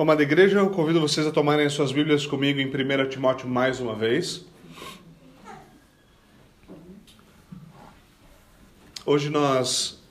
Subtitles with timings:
[0.00, 3.80] Amada igreja, eu convido vocês a tomarem as suas Bíblias comigo em 1 Timóteo mais
[3.80, 4.46] uma vez.
[9.04, 10.02] Hoje nós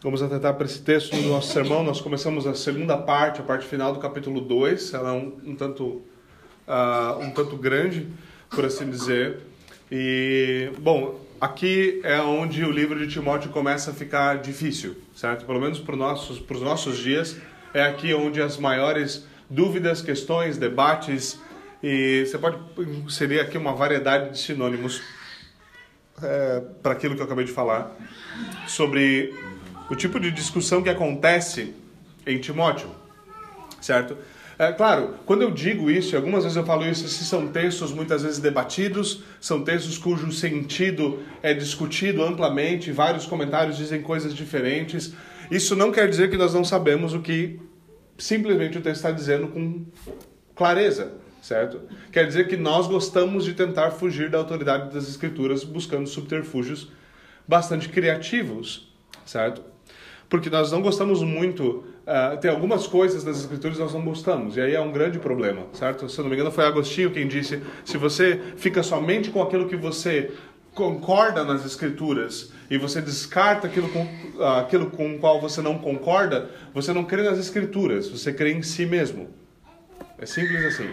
[0.00, 1.82] vamos atentar para esse texto do nosso sermão.
[1.82, 4.94] Nós começamos a segunda parte, a parte final do capítulo 2.
[4.94, 8.06] Ela é um, um tanto, uh, um tanto grande,
[8.50, 9.40] por assim dizer.
[9.90, 15.44] E, bom, aqui é onde o livro de Timóteo começa a ficar difícil, certo?
[15.44, 17.36] Pelo menos para os nossos, para os nossos dias
[17.74, 21.38] é aqui onde as maiores dúvidas, questões, debates
[21.82, 22.56] e você pode
[23.10, 25.02] seria aqui uma variedade de sinônimos
[26.22, 27.94] é, para aquilo que eu acabei de falar
[28.66, 29.34] sobre
[29.90, 31.74] o tipo de discussão que acontece
[32.26, 32.88] em Timóteo,
[33.80, 34.16] certo?
[34.58, 38.22] É, claro, quando eu digo isso, algumas vezes eu falo isso, esses são textos muitas
[38.22, 45.12] vezes debatidos, são textos cujo sentido é discutido amplamente, vários comentários dizem coisas diferentes.
[45.50, 47.60] Isso não quer dizer que nós não sabemos o que
[48.16, 49.84] simplesmente o texto está dizendo com
[50.54, 51.12] clareza,
[51.42, 51.80] certo?
[52.12, 56.90] Quer dizer que nós gostamos de tentar fugir da autoridade das Escrituras buscando subterfúgios
[57.46, 58.92] bastante criativos,
[59.26, 59.62] certo?
[60.28, 64.56] Porque nós não gostamos muito, uh, tem algumas coisas das Escrituras que nós não gostamos,
[64.56, 66.08] e aí é um grande problema, certo?
[66.08, 69.68] Se eu não me engano, foi Agostinho quem disse: se você fica somente com aquilo
[69.68, 70.32] que você
[70.74, 74.06] concorda nas escrituras e você descarta aquilo com,
[74.58, 78.62] aquilo com o qual você não concorda, você não crê nas escrituras, você crê em
[78.62, 79.28] si mesmo.
[80.18, 80.90] É simples assim,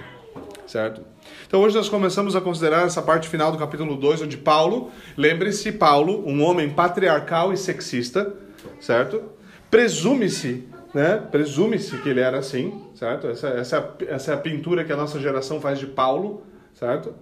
[0.67, 1.01] certo?
[1.47, 5.71] Então hoje nós começamos a considerar essa parte final do capítulo 2, onde Paulo, lembre-se,
[5.71, 8.33] Paulo, um homem patriarcal e sexista,
[8.79, 9.23] certo?
[9.69, 11.17] Presume-se, né?
[11.31, 13.27] Presume-se que ele era assim, certo?
[13.27, 17.16] Essa, essa, essa é a pintura que a nossa geração faz de Paulo, certo?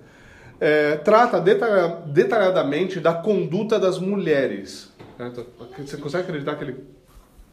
[0.60, 4.92] É, trata detalhadamente da conduta das mulheres.
[5.78, 6.78] Você consegue acreditar que ele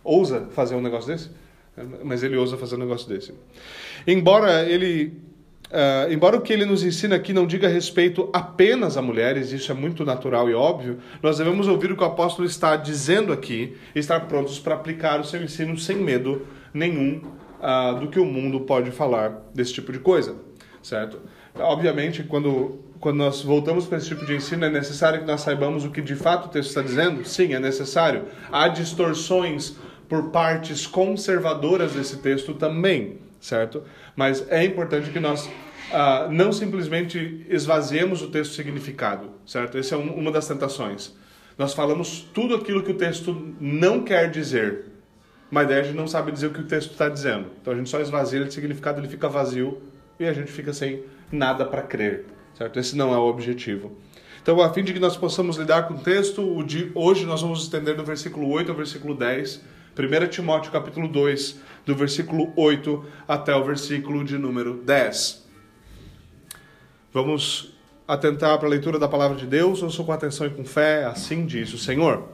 [0.02, 1.30] ousa fazer um negócio desse?
[1.76, 3.34] É, mas ele ousa fazer um negócio desse.
[4.06, 5.20] Embora ele,
[5.66, 9.70] uh, embora o que ele nos ensina aqui não diga respeito apenas a mulheres, isso
[9.70, 13.76] é muito natural e óbvio, nós devemos ouvir o que o apóstolo está dizendo aqui
[13.94, 17.20] e estar prontos para aplicar o seu ensino sem medo nenhum
[17.60, 20.36] uh, do que o mundo pode falar desse tipo de coisa,
[20.82, 21.20] certo?
[21.58, 25.84] Obviamente, quando quando nós voltamos para esse tipo de ensino, é necessário que nós saibamos
[25.84, 27.24] o que de fato o texto está dizendo?
[27.24, 28.24] Sim, é necessário.
[28.50, 29.76] Há distorções
[30.08, 33.82] por partes conservadoras desse texto também, certo?
[34.14, 39.76] Mas é importante que nós uh, não simplesmente esvaziemos o texto significado, certo?
[39.76, 41.14] Essa é um, uma das tentações.
[41.58, 44.86] Nós falamos tudo aquilo que o texto não quer dizer,
[45.50, 47.46] mas daí a gente não sabe dizer o que o texto está dizendo.
[47.60, 49.82] Então a gente só esvazia ele de significado, ele fica vazio
[50.20, 51.02] e a gente fica sem
[51.32, 52.78] nada para crer certo?
[52.78, 53.96] Esse não é o objetivo.
[54.42, 57.62] Então, a fim de que nós possamos lidar com o texto, de hoje nós vamos
[57.62, 59.60] estender do versículo 8 ao versículo 10,
[59.98, 65.44] 1 Timóteo capítulo 2, do versículo 8 até o versículo de número 10.
[67.12, 67.74] Vamos
[68.06, 71.44] atentar para a leitura da palavra de Deus, ouçam com atenção e com fé, assim
[71.44, 72.28] diz o Senhor.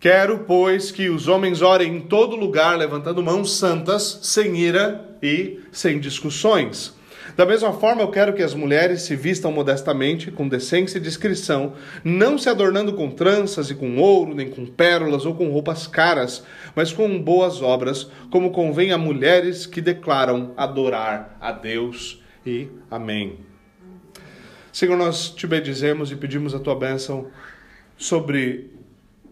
[0.00, 5.60] Quero, pois, que os homens orem em todo lugar, levantando mãos santas, sem ira e
[5.70, 6.98] sem discussões
[7.36, 11.74] da mesma forma, eu quero que as mulheres se vistam modestamente, com decência e discrição,
[12.04, 16.44] não se adornando com tranças e com ouro, nem com pérolas ou com roupas caras,
[16.74, 22.22] mas com boas obras, como convém a mulheres que declaram adorar a Deus.
[22.44, 23.38] E amém.
[24.72, 27.28] Senhor, nós te bendizemos e pedimos a tua bênção
[27.96, 28.70] sobre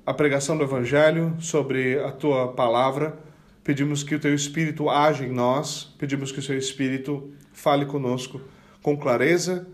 [0.05, 3.19] a pregação do Evangelho, sobre a tua palavra.
[3.63, 8.41] Pedimos que o teu Espírito age em nós, pedimos que o seu Espírito fale conosco
[8.81, 9.67] com clareza,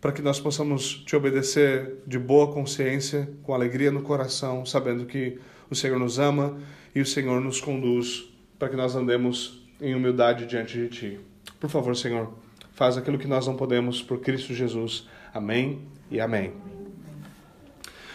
[0.00, 5.38] para que nós possamos te obedecer de boa consciência, com alegria no coração, sabendo que
[5.68, 6.58] o Senhor nos ama
[6.94, 11.20] e o Senhor nos conduz para que nós andemos em humildade diante de ti.
[11.58, 12.32] Por favor, Senhor,
[12.72, 15.08] faz aquilo que nós não podemos por Cristo Jesus.
[15.34, 16.52] Amém e amém.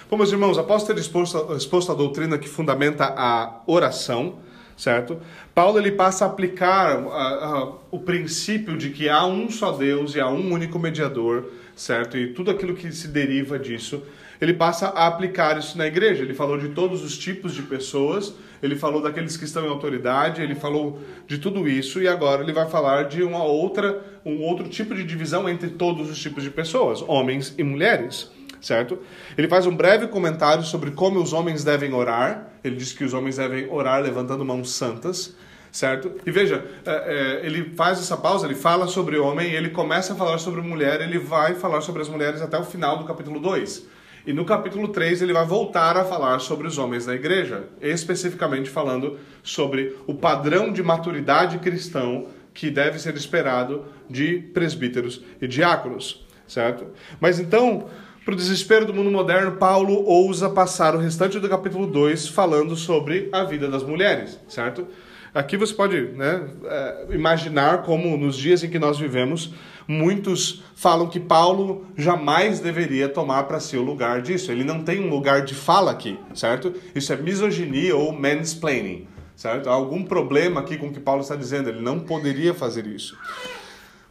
[0.09, 4.39] Bom, meus irmãos, após ter exposto, exposto a doutrina que fundamenta a oração,
[4.77, 5.19] certo?
[5.55, 10.15] Paulo ele passa a aplicar uh, uh, o princípio de que há um só Deus
[10.15, 11.45] e há um único mediador,
[11.75, 12.15] certo?
[12.15, 14.03] E tudo aquilo que se deriva disso,
[14.39, 16.21] ele passa a aplicar isso na igreja.
[16.21, 20.43] Ele falou de todos os tipos de pessoas, ele falou daqueles que estão em autoridade,
[20.43, 24.69] ele falou de tudo isso e agora ele vai falar de uma outra, um outro
[24.69, 28.99] tipo de divisão entre todos os tipos de pessoas, homens e mulheres certo?
[29.37, 32.49] Ele faz um breve comentário sobre como os homens devem orar.
[32.63, 35.35] Ele diz que os homens devem orar levantando mãos santas,
[35.71, 36.11] certo?
[36.25, 40.15] E veja, é, é, ele faz essa pausa, ele fala sobre homem, ele começa a
[40.15, 43.97] falar sobre mulher, ele vai falar sobre as mulheres até o final do capítulo 2.
[44.27, 48.69] E no capítulo 3 ele vai voltar a falar sobre os homens da igreja, especificamente
[48.69, 56.25] falando sobre o padrão de maturidade cristão que deve ser esperado de presbíteros e diáconos,
[56.45, 56.87] certo?
[57.21, 57.87] Mas então,
[58.27, 62.75] para o desespero do mundo moderno, Paulo ousa passar o restante do capítulo 2 falando
[62.75, 64.85] sobre a vida das mulheres, certo?
[65.33, 69.53] Aqui você pode né, é, imaginar como nos dias em que nós vivemos,
[69.87, 74.51] muitos falam que Paulo jamais deveria tomar para si o lugar disso.
[74.51, 76.73] Ele não tem um lugar de fala aqui, certo?
[76.93, 79.07] Isso é misoginia ou mansplaining,
[79.37, 79.69] certo?
[79.69, 83.17] Há algum problema aqui com o que Paulo está dizendo, ele não poderia fazer isso.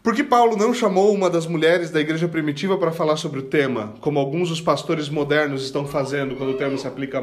[0.07, 3.43] Por que Paulo não chamou uma das mulheres da igreja primitiva para falar sobre o
[3.43, 7.21] tema, como alguns dos pastores modernos estão fazendo quando o, termo se aplica,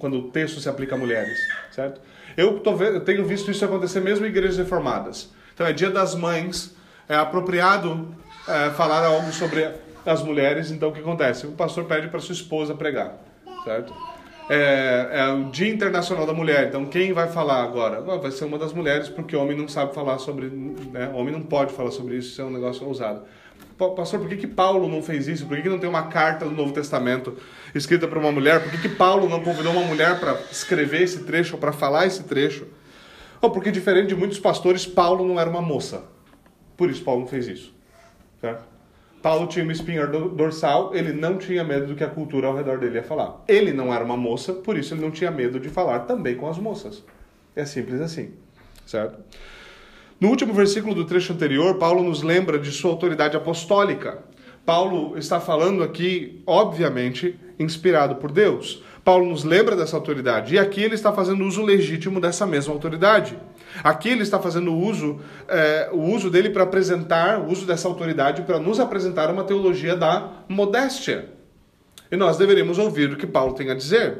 [0.00, 1.38] quando o texto se aplica a mulheres,
[1.70, 2.00] certo?
[2.36, 5.30] Eu, tô, eu tenho visto isso acontecer mesmo em igrejas reformadas.
[5.54, 6.74] Então é dia das mães,
[7.08, 8.12] é apropriado
[8.48, 9.70] é, falar algo sobre
[10.04, 11.46] as mulheres, então o que acontece?
[11.46, 13.14] O pastor pede para sua esposa pregar,
[13.62, 13.94] certo?
[14.48, 18.00] É, é, o Dia Internacional da Mulher, então quem vai falar agora?
[18.00, 20.46] vai ser uma das mulheres, porque homem não sabe falar sobre.
[20.46, 21.10] Né?
[21.14, 23.22] Homem não pode falar sobre isso, isso é um negócio ousado.
[23.96, 25.46] Pastor, por que, que Paulo não fez isso?
[25.46, 27.36] Por que, que não tem uma carta do Novo Testamento
[27.74, 28.62] escrita para uma mulher?
[28.62, 32.06] Por que, que Paulo não convidou uma mulher para escrever esse trecho ou para falar
[32.06, 32.66] esse trecho?
[33.40, 36.04] Porque, diferente de muitos pastores, Paulo não era uma moça.
[36.76, 37.74] Por isso, Paulo não fez isso.
[38.40, 38.73] Certo?
[39.24, 42.78] Paulo tinha uma espinha dorsal, ele não tinha medo do que a cultura ao redor
[42.78, 43.42] dele ia falar.
[43.48, 46.46] Ele não era uma moça, por isso ele não tinha medo de falar também com
[46.46, 47.02] as moças.
[47.56, 48.32] É simples assim,
[48.84, 49.18] certo?
[50.20, 54.18] No último versículo do trecho anterior, Paulo nos lembra de sua autoridade apostólica.
[54.66, 58.82] Paulo está falando aqui, obviamente, inspirado por Deus.
[59.02, 63.38] Paulo nos lembra dessa autoridade e aqui ele está fazendo uso legítimo dessa mesma autoridade.
[63.82, 68.42] Aqui ele está fazendo uso, é, o uso dele para apresentar, o uso dessa autoridade
[68.42, 71.30] para nos apresentar uma teologia da modéstia.
[72.10, 74.18] E nós deveríamos ouvir o que Paulo tem a dizer.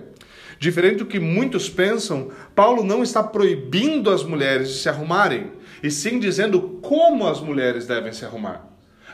[0.58, 5.52] Diferente do que muitos pensam, Paulo não está proibindo as mulheres de se arrumarem,
[5.82, 8.66] e sim dizendo como as mulheres devem se arrumar.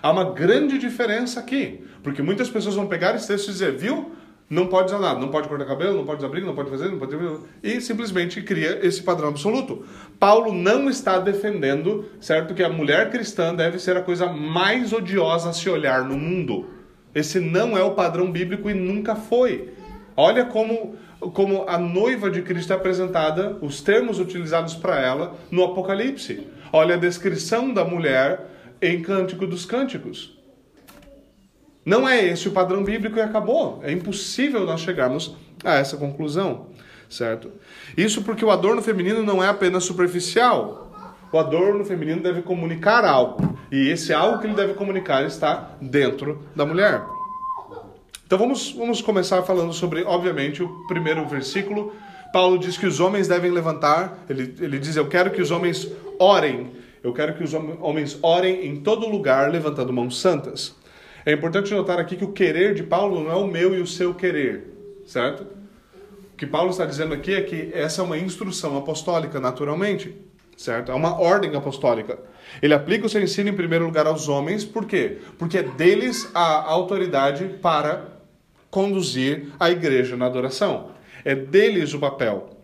[0.03, 4.13] Há uma grande diferença aqui, porque muitas pessoas vão pegar esse texto e dizer, viu?
[4.50, 6.91] Não pode usar nada, não pode cortar cabelo, não pode usar brinco, não pode fazer,
[6.91, 7.17] não pode
[7.62, 9.85] e simplesmente cria esse padrão absoluto.
[10.19, 15.50] Paulo não está defendendo, certo, que a mulher cristã deve ser a coisa mais odiosa
[15.50, 16.69] a se olhar no mundo.
[17.14, 19.73] Esse não é o padrão bíblico e nunca foi.
[20.17, 25.62] Olha como como a noiva de Cristo é apresentada, os termos utilizados para ela no
[25.62, 26.47] Apocalipse.
[26.73, 28.47] Olha a descrição da mulher
[28.81, 30.40] em Cântico dos Cânticos.
[31.85, 33.81] Não é esse o padrão bíblico e acabou.
[33.82, 35.35] É impossível nós chegarmos
[35.65, 36.67] a essa conclusão,
[37.09, 37.50] certo?
[37.97, 40.91] Isso porque o adorno feminino não é apenas superficial.
[41.32, 43.59] O adorno feminino deve comunicar algo.
[43.71, 47.03] E esse algo que ele deve comunicar está dentro da mulher.
[48.26, 51.93] Então vamos, vamos começar falando sobre, obviamente, o primeiro versículo.
[52.33, 55.91] Paulo diz que os homens devem levantar, ele, ele diz: Eu quero que os homens
[56.19, 56.71] orem,
[57.03, 60.76] eu quero que os homens orem em todo lugar, levantando mãos santas.
[61.25, 63.87] É importante notar aqui que o querer de Paulo não é o meu e o
[63.87, 64.73] seu querer,
[65.07, 65.43] certo?
[66.33, 70.15] O que Paulo está dizendo aqui é que essa é uma instrução apostólica, naturalmente,
[70.57, 70.91] certo?
[70.91, 72.19] É uma ordem apostólica.
[72.63, 75.19] Ele aplica o seu ensino em primeiro lugar aos homens, por quê?
[75.39, 78.21] Porque é deles a autoridade para
[78.71, 80.93] conduzir a igreja na adoração.
[81.23, 82.60] É deles o papel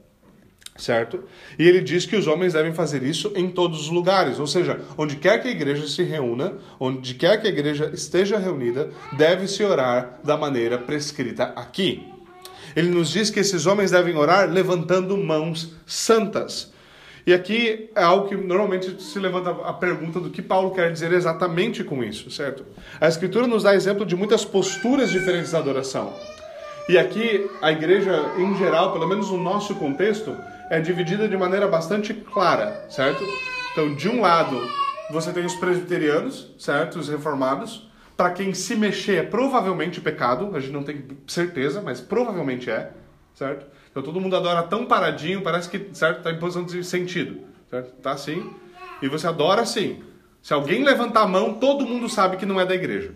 [0.77, 1.25] certo?
[1.59, 4.81] E ele diz que os homens devem fazer isso em todos os lugares, ou seja,
[4.97, 9.49] onde quer que a igreja se reúna, onde quer que a igreja esteja reunida, deve
[9.49, 12.07] se orar da maneira prescrita aqui.
[12.75, 16.73] Ele nos diz que esses homens devem orar levantando mãos santas.
[17.27, 21.13] E aqui é algo que normalmente se levanta a pergunta do que Paulo quer dizer
[21.13, 22.65] exatamente com isso, certo?
[23.01, 26.13] A Escritura nos dá exemplo de muitas posturas diferentes da adoração.
[26.89, 30.37] E aqui a igreja, em geral, pelo menos no nosso contexto,
[30.71, 33.23] é dividida de maneira bastante clara, certo?
[33.73, 34.59] Então, de um lado,
[35.11, 36.99] você tem os presbiterianos, certo?
[36.99, 37.89] Os reformados.
[38.17, 42.91] Para quem se mexer é provavelmente pecado, a gente não tem certeza, mas provavelmente é,
[43.35, 43.67] certo?
[43.91, 46.23] Então todo mundo adora tão paradinho, parece que, certo?
[46.23, 47.93] Tá em posição de sentido, certo?
[48.01, 48.51] Tá assim.
[49.03, 50.03] E você adora assim.
[50.41, 53.13] Se alguém levantar a mão, todo mundo sabe que não é da igreja.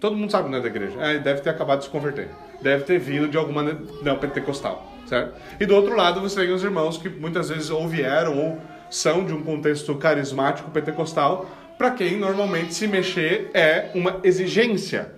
[0.00, 1.00] Todo mundo sabe que não é da igreja.
[1.00, 2.30] É, deve ter acabado de se converter.
[2.60, 3.62] Deve ter vindo de alguma
[4.02, 5.34] não pentecostal certo?
[5.58, 9.24] E do outro lado você tem os irmãos que muitas vezes ou vieram ou são
[9.24, 15.12] de um contexto carismático pentecostal, para quem normalmente se mexer é uma exigência,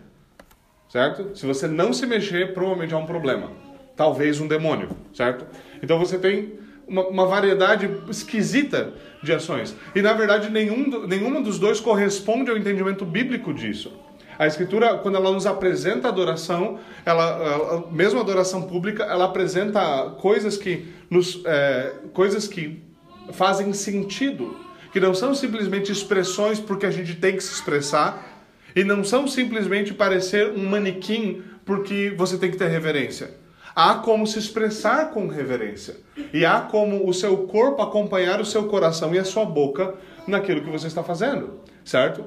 [0.89, 1.37] certo?
[1.37, 3.51] Se você não se mexer, provavelmente há um problema,
[3.95, 5.47] talvez um demônio, certo?
[5.83, 6.55] Então você tem
[6.89, 12.57] uma, uma variedade esquisita de ações e na verdade nenhum, nenhuma dos dois corresponde ao
[12.57, 13.93] entendimento bíblico disso.
[14.43, 19.27] A Escritura, quando ela nos apresenta a adoração, ela, ela mesmo a adoração pública, ela
[19.27, 22.83] apresenta coisas que, nos, é, coisas que
[23.33, 24.57] fazem sentido,
[24.93, 28.43] que não são simplesmente expressões porque a gente tem que se expressar,
[28.75, 33.31] e não são simplesmente parecer um manequim porque você tem que ter reverência.
[33.77, 35.95] Há como se expressar com reverência.
[36.33, 39.95] E há como o seu corpo acompanhar o seu coração e a sua boca
[40.27, 42.25] naquilo que você está fazendo, certo?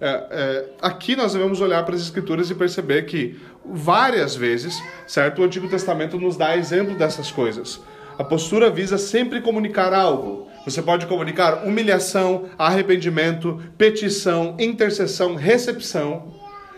[0.00, 5.40] É, é, aqui nós devemos olhar para as Escrituras e perceber que várias vezes, certo,
[5.40, 7.80] o Antigo Testamento nos dá exemplo dessas coisas.
[8.18, 10.48] A postura visa sempre comunicar algo.
[10.64, 16.34] Você pode comunicar humilhação, arrependimento, petição, intercessão, recepção.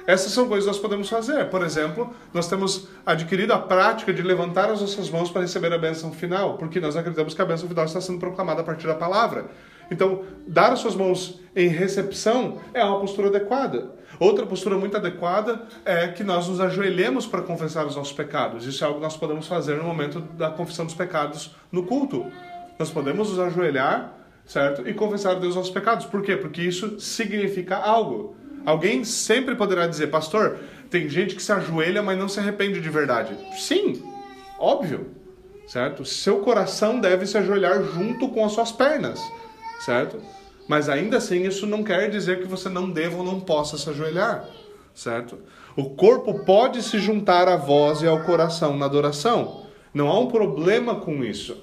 [0.07, 1.49] Essas são coisas que nós podemos fazer.
[1.51, 5.79] Por exemplo, nós temos adquirido a prática de levantar as nossas mãos para receber a
[5.79, 8.95] bênção final, porque nós acreditamos que a bênção final está sendo proclamada a partir da
[8.95, 9.47] palavra.
[9.91, 13.91] Então, dar as suas mãos em recepção é uma postura adequada.
[14.21, 18.67] Outra postura muito adequada é que nós nos ajoelhemos para confessar os nossos pecados.
[18.67, 22.27] Isso é algo que nós podemos fazer no momento da confissão dos pecados no culto.
[22.79, 24.13] Nós podemos nos ajoelhar,
[24.45, 24.89] certo?
[24.89, 26.07] E confessar a Deus os nossos pecados.
[26.07, 26.37] Por quê?
[26.37, 28.37] Porque isso significa algo.
[28.65, 30.59] Alguém sempre poderá dizer, pastor,
[30.91, 33.37] tem gente que se ajoelha, mas não se arrepende de verdade.
[33.57, 34.03] Sim,
[34.59, 35.09] óbvio,
[35.67, 36.05] certo?
[36.05, 39.21] Seu coração deve se ajoelhar junto com as suas pernas,
[39.79, 40.21] certo?
[40.69, 43.89] Mas ainda assim, isso não quer dizer que você não deva ou não possa se
[43.89, 44.45] ajoelhar,
[44.95, 45.39] certo?
[45.75, 49.67] O corpo pode se juntar à voz e ao coração na adoração.
[49.95, 51.57] Não há um problema com isso.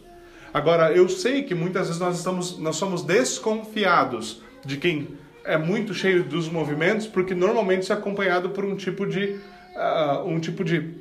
[0.53, 5.09] Agora, eu sei que muitas vezes nós, estamos, nós somos desconfiados de quem
[5.43, 9.37] é muito cheio dos movimentos, porque normalmente isso é acompanhado por um tipo de,
[9.75, 10.95] uh, um tipo de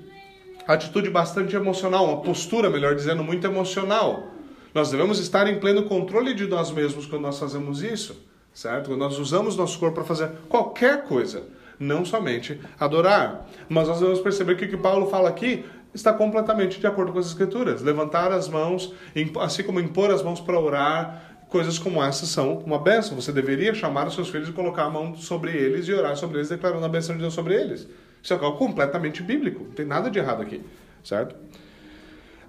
[0.66, 4.33] atitude bastante emocional, uma postura, melhor dizendo, muito emocional.
[4.74, 8.16] Nós devemos estar em pleno controle de nós mesmos quando nós fazemos isso,
[8.52, 8.88] certo?
[8.88, 11.44] Quando nós usamos nosso corpo para fazer qualquer coisa,
[11.78, 13.48] não somente adorar.
[13.68, 15.64] Mas nós devemos perceber que o que Paulo fala aqui
[15.94, 17.82] está completamente de acordo com as Escrituras.
[17.82, 18.92] Levantar as mãos,
[19.40, 23.14] assim como impor as mãos para orar, coisas como essas são uma benção.
[23.14, 26.38] Você deveria chamar os seus filhos e colocar a mão sobre eles e orar sobre
[26.38, 27.86] eles, declarando a benção de Deus sobre eles.
[28.20, 29.62] Isso é algo completamente bíblico.
[29.62, 30.60] Não tem nada de errado aqui,
[31.04, 31.36] certo?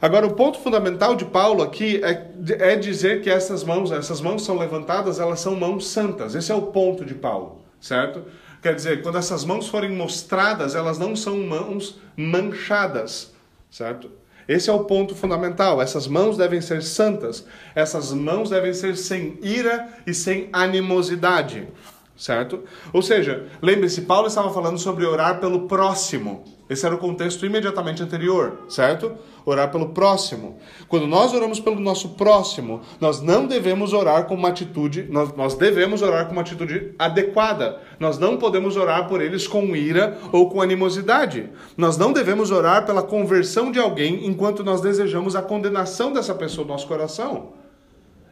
[0.05, 2.29] Agora, o ponto fundamental de Paulo aqui é,
[2.73, 6.35] é dizer que essas mãos, essas mãos são levantadas, elas são mãos santas.
[6.35, 8.21] Esse é o ponto de Paulo, certo?
[8.61, 13.33] Quer dizer, quando essas mãos forem mostradas, elas não são mãos manchadas,
[13.71, 14.11] certo?
[14.47, 15.81] Esse é o ponto fundamental.
[15.81, 17.43] Essas mãos devem ser santas.
[17.73, 21.67] Essas mãos devem ser sem ira e sem animosidade,
[22.15, 22.63] certo?
[22.93, 26.54] Ou seja, lembre-se, Paulo estava falando sobre orar pelo próximo.
[26.67, 29.15] Esse era o contexto imediatamente anterior, certo?
[29.45, 30.57] Orar pelo próximo.
[30.87, 35.53] Quando nós oramos pelo nosso próximo, nós não devemos orar com uma atitude, nós, nós
[35.53, 37.79] devemos orar com uma atitude adequada.
[37.99, 41.51] Nós não podemos orar por eles com ira ou com animosidade.
[41.77, 46.65] Nós não devemos orar pela conversão de alguém enquanto nós desejamos a condenação dessa pessoa
[46.65, 47.53] no nosso coração.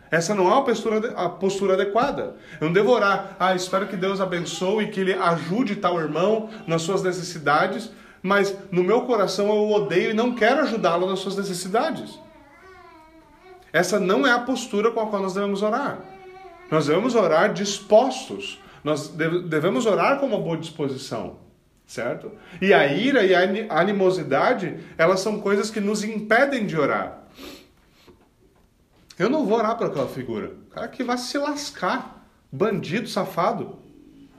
[0.09, 2.35] Essa não é postura, a postura adequada.
[2.59, 6.49] Eu não devo orar, ah, espero que Deus abençoe e que Ele ajude tal irmão
[6.67, 7.91] nas suas necessidades
[8.23, 12.17] mas no meu coração eu odeio e não quero ajudá-lo nas suas necessidades.
[13.73, 15.99] Essa não é a postura com a qual nós devemos orar.
[16.71, 18.61] Nós devemos orar dispostos.
[18.83, 21.37] Nós devemos orar com uma boa disposição,
[21.85, 22.31] certo?
[22.61, 27.23] E a ira e a animosidade, elas são coisas que nos impedem de orar.
[29.17, 30.53] Eu não vou orar para aquela figura.
[30.71, 32.25] Cara que vai se lascar.
[32.51, 33.79] Bandido, safado.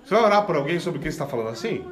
[0.05, 1.85] Você vai orar por alguém sobre quem está falando assim?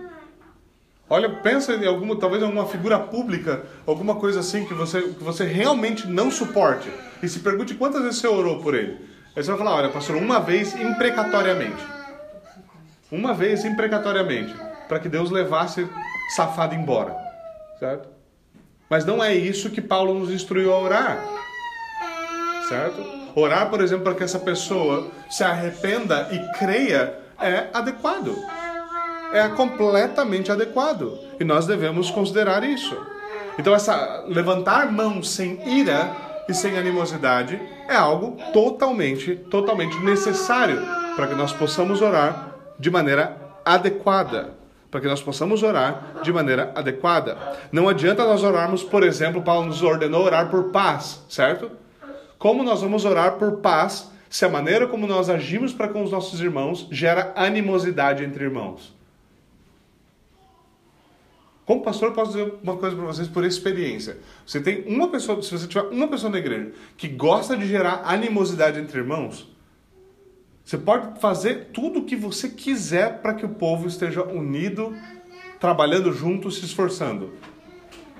[1.08, 5.44] Olha, pensa em alguma, talvez alguma figura pública, alguma coisa assim que você, que você
[5.44, 6.90] realmente não suporte.
[7.22, 8.98] E se pergunte quantas vezes você orou por ele.
[9.36, 11.82] Aí você vai falar, olha, pastor, uma vez imprecatoriamente.
[13.10, 14.54] Uma vez imprecatoriamente.
[14.88, 15.86] Para que Deus levasse
[16.34, 17.14] safado embora.
[17.78, 18.08] Certo?
[18.88, 21.24] Mas não é isso que Paulo nos instruiu a orar.
[22.68, 23.04] Certo?
[23.34, 28.36] Orar, por exemplo, para que essa pessoa se arrependa e creia é adequado
[29.32, 32.96] é completamente adequado e nós devemos considerar isso.
[33.58, 36.14] Então essa levantar mãos sem ira
[36.48, 40.80] e sem animosidade é algo totalmente, totalmente necessário
[41.16, 44.54] para que nós possamos orar de maneira adequada.
[44.90, 47.38] Para que nós possamos orar de maneira adequada.
[47.70, 51.70] Não adianta nós orarmos, por exemplo, Paulo nos ordenou orar por paz, certo?
[52.38, 56.10] Como nós vamos orar por paz se a maneira como nós agimos para com os
[56.10, 58.94] nossos irmãos gera animosidade entre irmãos?
[61.72, 64.18] Como pastor, eu posso dizer uma coisa para vocês por experiência.
[64.46, 68.02] Você tem uma pessoa, se você tiver uma pessoa na igreja que gosta de gerar
[68.04, 69.50] animosidade entre irmãos,
[70.62, 74.94] Você pode fazer tudo o que você quiser para que o povo esteja unido,
[75.58, 77.32] trabalhando junto, se esforçando.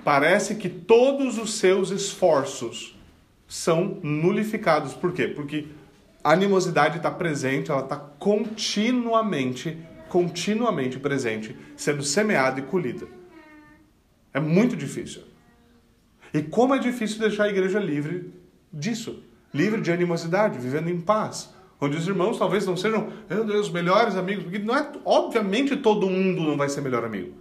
[0.02, 2.98] Parece que todos os seus esforços
[3.46, 4.94] são nulificados.
[4.94, 5.28] Por quê?
[5.28, 5.66] Porque
[6.24, 9.78] a animosidade está presente, ela está continuamente,
[10.08, 13.21] continuamente presente, sendo semeada e colhida.
[14.32, 15.22] É muito difícil.
[16.32, 18.32] E como é difícil deixar a igreja livre
[18.72, 19.22] disso,
[19.52, 24.16] livre de animosidade, vivendo em paz, onde os irmãos talvez não sejam, meu Deus, melhores
[24.16, 27.34] amigos, porque não é, obviamente todo mundo não vai ser melhor amigo.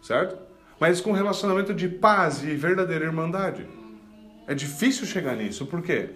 [0.00, 0.38] Certo?
[0.80, 3.66] Mas com relacionamento de paz e verdadeira irmandade.
[4.46, 6.10] É difícil chegar nisso, por quê?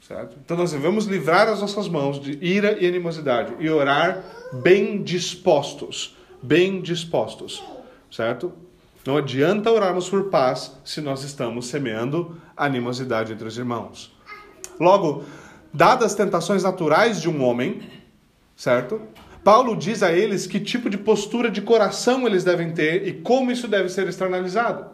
[0.00, 0.38] Certo?
[0.42, 4.24] Então nós devemos livrar as nossas mãos de ira e animosidade e orar
[4.62, 7.62] bem dispostos, bem dispostos,
[8.10, 8.52] certo?
[9.06, 14.14] Não adianta orarmos por paz se nós estamos semeando animosidade entre os irmãos.
[14.78, 15.24] Logo,
[15.72, 17.82] dadas as tentações naturais de um homem,
[18.56, 19.00] certo?
[19.42, 23.50] Paulo diz a eles que tipo de postura de coração eles devem ter e como
[23.50, 24.86] isso deve ser externalizado.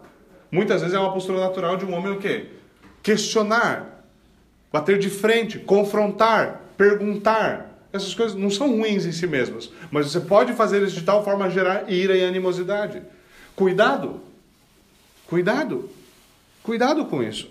[0.51, 2.51] Muitas vezes é uma postura natural de um homem o quê?
[3.03, 4.05] Questionar,
[4.73, 7.76] bater de frente, confrontar, perguntar.
[7.97, 11.25] Essas coisas não são ruins em si mesmas, mas você pode fazer isso de tal
[11.25, 13.03] forma a gerar ira e animosidade.
[13.55, 14.21] Cuidado.
[15.27, 15.91] Cuidado.
[16.63, 17.49] Cuidado com isso.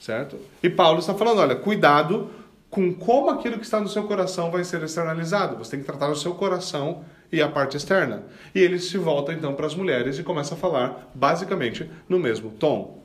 [0.00, 0.38] Certo?
[0.62, 2.30] E Paulo está falando, olha, cuidado
[2.70, 5.56] com como aquilo que está no seu coração vai ser externalizado.
[5.58, 8.22] Você tem que tratar o seu coração e a parte externa.
[8.54, 12.50] E ele se volta então para as mulheres e começa a falar basicamente no mesmo
[12.50, 13.02] tom.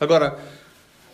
[0.00, 0.38] Agora,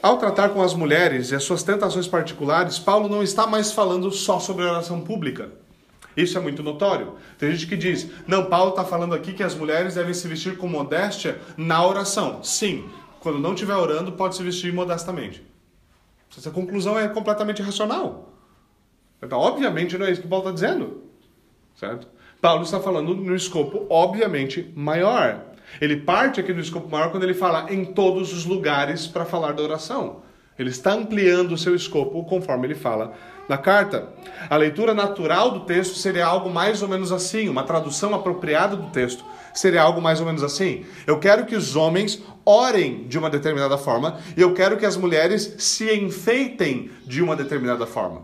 [0.03, 4.11] ao tratar com as mulheres e as suas tentações particulares, Paulo não está mais falando
[4.11, 5.51] só sobre a oração pública.
[6.17, 7.15] Isso é muito notório.
[7.39, 10.57] Tem gente que diz: não, Paulo está falando aqui que as mulheres devem se vestir
[10.57, 12.43] com modéstia na oração.
[12.43, 12.89] Sim,
[13.21, 15.45] quando não estiver orando, pode se vestir modestamente.
[16.37, 18.33] Essa conclusão é completamente racional.
[19.23, 21.03] Então, obviamente, não é isso que Paulo está dizendo.
[21.75, 22.07] Certo?
[22.41, 25.43] Paulo está falando no escopo, obviamente, maior.
[25.81, 29.53] Ele parte aqui do escopo maior quando ele fala em todos os lugares para falar
[29.53, 30.23] da oração.
[30.59, 33.13] Ele está ampliando o seu escopo conforme ele fala
[33.49, 34.09] na carta.
[34.49, 38.91] A leitura natural do texto seria algo mais ou menos assim, uma tradução apropriada do
[38.91, 40.85] texto seria algo mais ou menos assim.
[41.07, 44.97] Eu quero que os homens orem de uma determinada forma e eu quero que as
[44.97, 48.23] mulheres se enfeitem de uma determinada forma.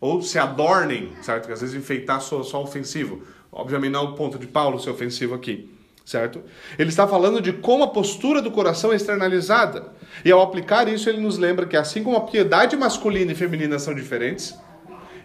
[0.00, 1.46] Ou se adornem, certo?
[1.46, 3.22] Que às vezes enfeitar só, só ofensivo.
[3.52, 5.70] Obviamente não é o ponto de Paulo ser ofensivo aqui
[6.04, 6.42] certo?
[6.78, 9.92] Ele está falando de como a postura do coração é externalizada.
[10.24, 13.78] E ao aplicar isso, ele nos lembra que assim como a piedade masculina e feminina
[13.78, 14.54] são diferentes,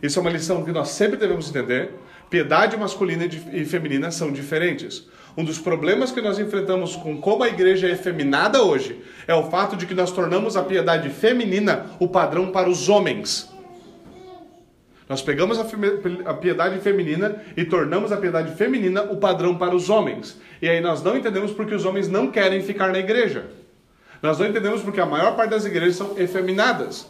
[0.02, 1.92] isso é uma lição que nós sempre devemos entender.
[2.30, 5.06] Piedade masculina e feminina são diferentes.
[5.36, 9.50] Um dos problemas que nós enfrentamos com como a igreja é efeminada hoje é o
[9.50, 13.50] fato de que nós tornamos a piedade feminina o padrão para os homens.
[15.10, 20.40] Nós pegamos a piedade feminina e tornamos a piedade feminina o padrão para os homens.
[20.62, 23.48] E aí nós não entendemos porque os homens não querem ficar na igreja.
[24.22, 27.10] Nós não entendemos porque a maior parte das igrejas são efeminadas.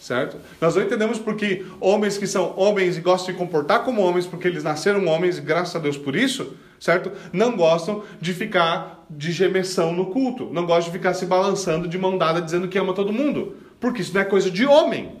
[0.00, 0.38] Certo?
[0.58, 4.48] Nós não entendemos porque homens que são homens e gostam de comportar como homens porque
[4.48, 7.12] eles nasceram homens graças a Deus por isso, certo?
[7.30, 11.98] Não gostam de ficar de gemessão no culto, não gostam de ficar se balançando de
[11.98, 15.12] mão dada dizendo que ama todo mundo, porque isso não é coisa de homem.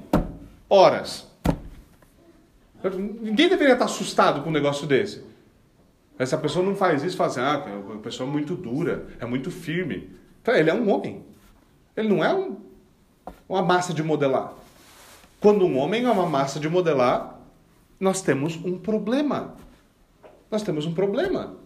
[0.68, 1.31] Horas.
[2.90, 5.24] Ninguém deveria estar assustado com um negócio desse.
[6.18, 9.50] Essa pessoa não faz isso, fala assim, ah, a pessoa é muito dura, é muito
[9.50, 10.10] firme.
[10.40, 11.24] Então, ele é um homem.
[11.96, 12.56] Ele não é um,
[13.48, 14.52] uma massa de modelar.
[15.40, 17.40] Quando um homem é uma massa de modelar,
[17.98, 19.54] nós temos um problema.
[20.50, 21.56] Nós temos um problema.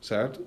[0.00, 0.44] Certo?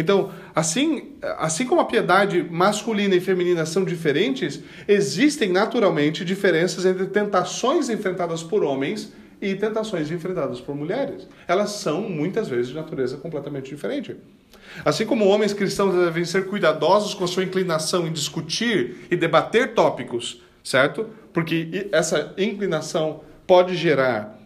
[0.00, 7.06] Então, assim, assim como a piedade masculina e feminina são diferentes, existem naturalmente diferenças entre
[7.06, 11.28] tentações enfrentadas por homens e tentações enfrentadas por mulheres.
[11.46, 14.16] Elas são muitas vezes de natureza completamente diferente.
[14.86, 19.74] Assim como homens cristãos devem ser cuidadosos com a sua inclinação em discutir e debater
[19.74, 21.10] tópicos, certo?
[21.30, 24.38] Porque essa inclinação pode gerar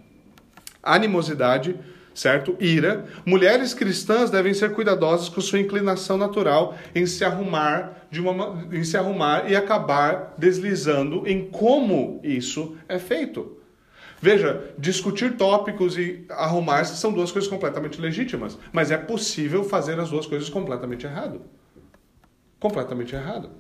[0.83, 1.77] animosidade,
[2.15, 2.57] certo?
[2.61, 3.07] Ira.
[3.27, 8.85] Mulheres cristãs devem ser cuidadosas com sua inclinação natural em se arrumar de uma, em
[8.85, 13.59] se arrumar e acabar deslizando em como isso é feito.
[14.23, 20.09] Veja, discutir tópicos e arrumar-se são duas coisas completamente legítimas, mas é possível fazer as
[20.09, 21.43] duas coisas completamente errado.
[22.59, 23.51] Completamente errado.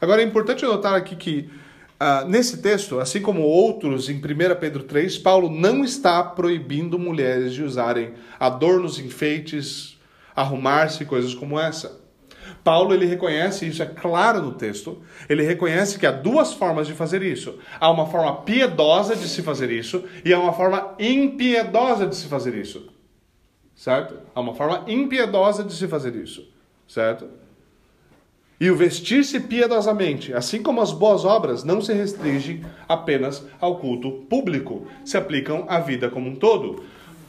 [0.00, 1.50] Agora é importante notar aqui que
[2.00, 4.20] ah, nesse texto, assim como outros em 1
[4.60, 9.98] Pedro 3, Paulo não está proibindo mulheres de usarem adornos, enfeites,
[10.34, 12.00] arrumar-se, coisas como essa.
[12.62, 16.94] Paulo ele reconhece, isso é claro no texto, ele reconhece que há duas formas de
[16.94, 17.58] fazer isso.
[17.80, 22.26] Há uma forma piedosa de se fazer isso e há uma forma impiedosa de se
[22.28, 22.88] fazer isso.
[23.74, 24.18] Certo?
[24.34, 26.48] Há uma forma impiedosa de se fazer isso.
[26.86, 27.28] Certo?
[28.60, 34.10] E o vestir-se piedosamente, assim como as boas obras, não se restringem apenas ao culto
[34.28, 36.82] público, se aplicam à vida como um todo.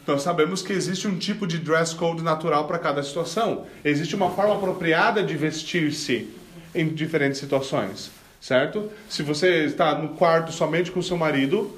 [0.08, 3.66] Nós sabemos que existe um tipo de dress code natural para cada situação.
[3.86, 6.28] Existe uma forma apropriada de vestir-se
[6.74, 8.10] em diferentes situações,
[8.42, 8.90] certo?
[9.08, 11.72] Se você está no quarto somente com seu marido,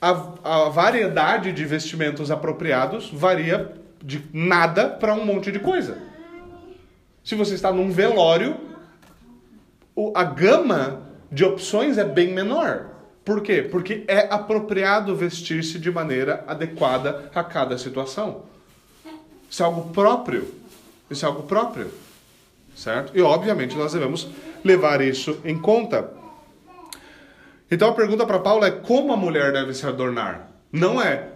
[0.00, 0.10] a,
[0.44, 5.98] a variedade de vestimentos apropriados varia de nada para um monte de coisa.
[7.24, 8.54] Se você está num velório,
[10.14, 12.90] a gama de opções é bem menor.
[13.24, 13.62] Por quê?
[13.62, 18.42] Porque é apropriado vestir-se de maneira adequada a cada situação.
[19.48, 20.52] Isso é algo próprio.
[21.10, 21.90] Isso é algo próprio.
[22.76, 23.16] Certo?
[23.16, 24.28] E obviamente nós devemos
[24.64, 26.10] levar isso em conta.
[27.70, 30.50] Então a pergunta para Paulo é como a mulher deve se adornar?
[30.72, 31.28] Não é.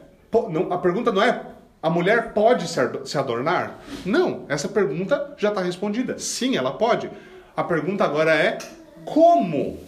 [0.51, 1.40] Não, a pergunta não é
[1.83, 3.79] a mulher pode se adornar?
[4.05, 6.18] Não, essa pergunta já está respondida.
[6.18, 7.11] Sim, ela pode.
[7.59, 8.57] A pergunta agora é
[9.05, 9.81] como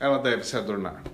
[0.00, 1.04] ela deve se adornar.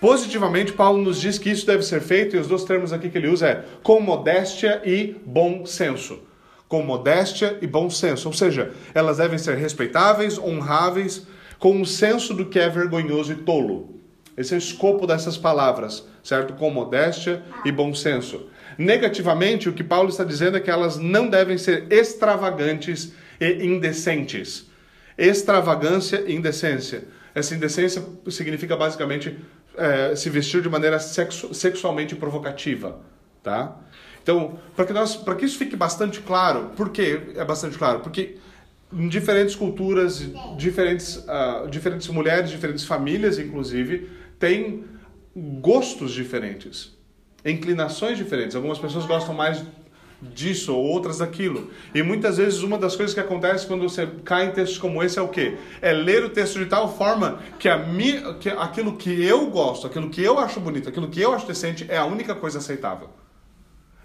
[0.00, 3.18] Positivamente, Paulo nos diz que isso deve ser feito, e os dois termos aqui que
[3.18, 6.20] ele usa é com modéstia e bom senso.
[6.66, 8.26] Com modéstia e bom senso.
[8.26, 11.26] Ou seja, elas devem ser respeitáveis, honráveis,
[11.58, 14.00] com um senso do que é vergonhoso e tolo.
[14.34, 16.54] Esse é o escopo dessas palavras, certo?
[16.54, 18.46] Com modéstia e bom senso.
[18.78, 24.71] Negativamente, o que Paulo está dizendo é que elas não devem ser extravagantes e indecentes.
[25.16, 27.04] Extravagância e indecência.
[27.34, 29.38] Essa indecência significa basicamente
[29.76, 33.00] é, se vestir de maneira sexu sexualmente provocativa,
[33.42, 33.76] tá?
[34.22, 38.00] Então, para que nós, para que isso fique bastante claro, por que é bastante claro?
[38.00, 38.36] Porque
[38.92, 40.22] em diferentes culturas,
[40.56, 44.84] diferentes, uh, diferentes mulheres, diferentes famílias, inclusive, têm
[45.34, 46.92] gostos diferentes,
[47.44, 48.54] inclinações diferentes.
[48.54, 49.64] Algumas pessoas gostam mais
[50.22, 51.70] disso ou outras daquilo.
[51.92, 55.18] E muitas vezes uma das coisas que acontece quando você cai em textos como esse
[55.18, 55.56] é o quê?
[55.80, 59.86] É ler o texto de tal forma que, a mi, que aquilo que eu gosto,
[59.86, 63.10] aquilo que eu acho bonito, aquilo que eu acho decente é a única coisa aceitável.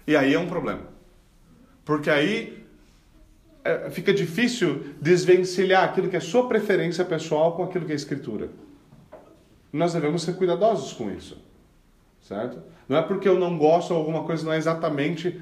[0.06, 0.82] E aí é um problema.
[1.84, 2.66] Porque aí
[3.64, 8.48] é, fica difícil desvencilhar aquilo que é sua preferência pessoal com aquilo que é escritura.
[9.72, 11.46] Nós devemos ser cuidadosos com isso.
[12.20, 12.60] Certo?
[12.88, 15.40] Não é porque eu não gosto ou alguma coisa não é exatamente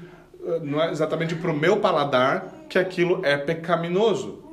[0.63, 4.43] não é exatamente para o meu paladar que aquilo é pecaminoso.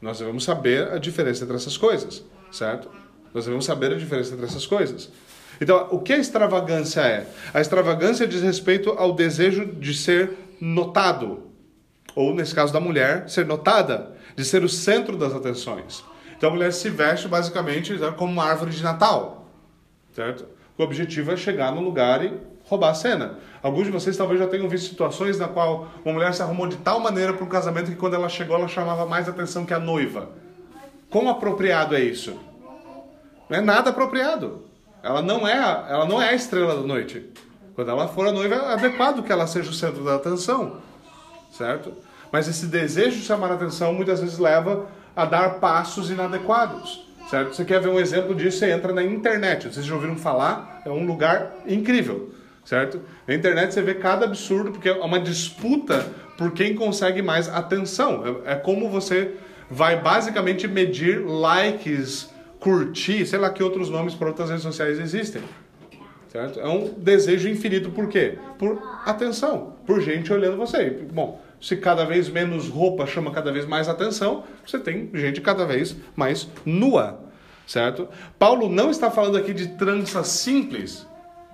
[0.00, 2.88] Nós devemos saber a diferença entre essas coisas, certo?
[3.34, 5.10] Nós devemos saber a diferença entre essas coisas.
[5.60, 7.26] Então, o que a extravagância é?
[7.52, 11.42] A extravagância diz respeito ao desejo de ser notado,
[12.14, 16.04] ou nesse caso da mulher, ser notada, de ser o centro das atenções.
[16.36, 19.50] Então, a mulher se veste basicamente como uma árvore de Natal,
[20.14, 20.46] certo?
[20.76, 22.32] O objetivo é chegar no lugar e
[22.68, 23.38] roubar a cena.
[23.62, 26.76] Alguns de vocês talvez já tenham visto situações na qual uma mulher se arrumou de
[26.76, 29.78] tal maneira para um casamento que quando ela chegou ela chamava mais atenção que a
[29.78, 30.30] noiva.
[31.10, 32.38] Quão apropriado é isso?
[33.48, 34.64] Não é nada apropriado.
[35.02, 37.30] Ela não é, a, ela não é a estrela da noite.
[37.74, 40.78] Quando ela for a noiva, é adequado que ela seja o centro da atenção.
[41.50, 41.94] Certo?
[42.30, 47.06] Mas esse desejo de chamar a atenção muitas vezes leva a dar passos inadequados.
[47.30, 47.54] Certo?
[47.54, 48.58] Você quer ver um exemplo disso?
[48.58, 49.72] Você entra na internet.
[49.72, 50.82] Vocês já ouviram falar?
[50.84, 52.34] É um lugar incrível
[52.68, 53.00] certo?
[53.26, 58.42] Na internet você vê cada absurdo, porque é uma disputa por quem consegue mais atenção.
[58.44, 59.36] É, é como você
[59.70, 62.28] vai basicamente medir likes,
[62.60, 65.40] curtir, sei lá que outros nomes para outras redes sociais existem.
[66.30, 66.60] Certo?
[66.60, 68.36] É um desejo infinito, por quê?
[68.58, 70.90] Por atenção, por gente olhando você.
[71.10, 75.64] Bom, se cada vez menos roupa chama cada vez mais atenção, você tem gente cada
[75.64, 77.18] vez mais nua,
[77.66, 78.06] certo?
[78.38, 81.07] Paulo não está falando aqui de trança simples,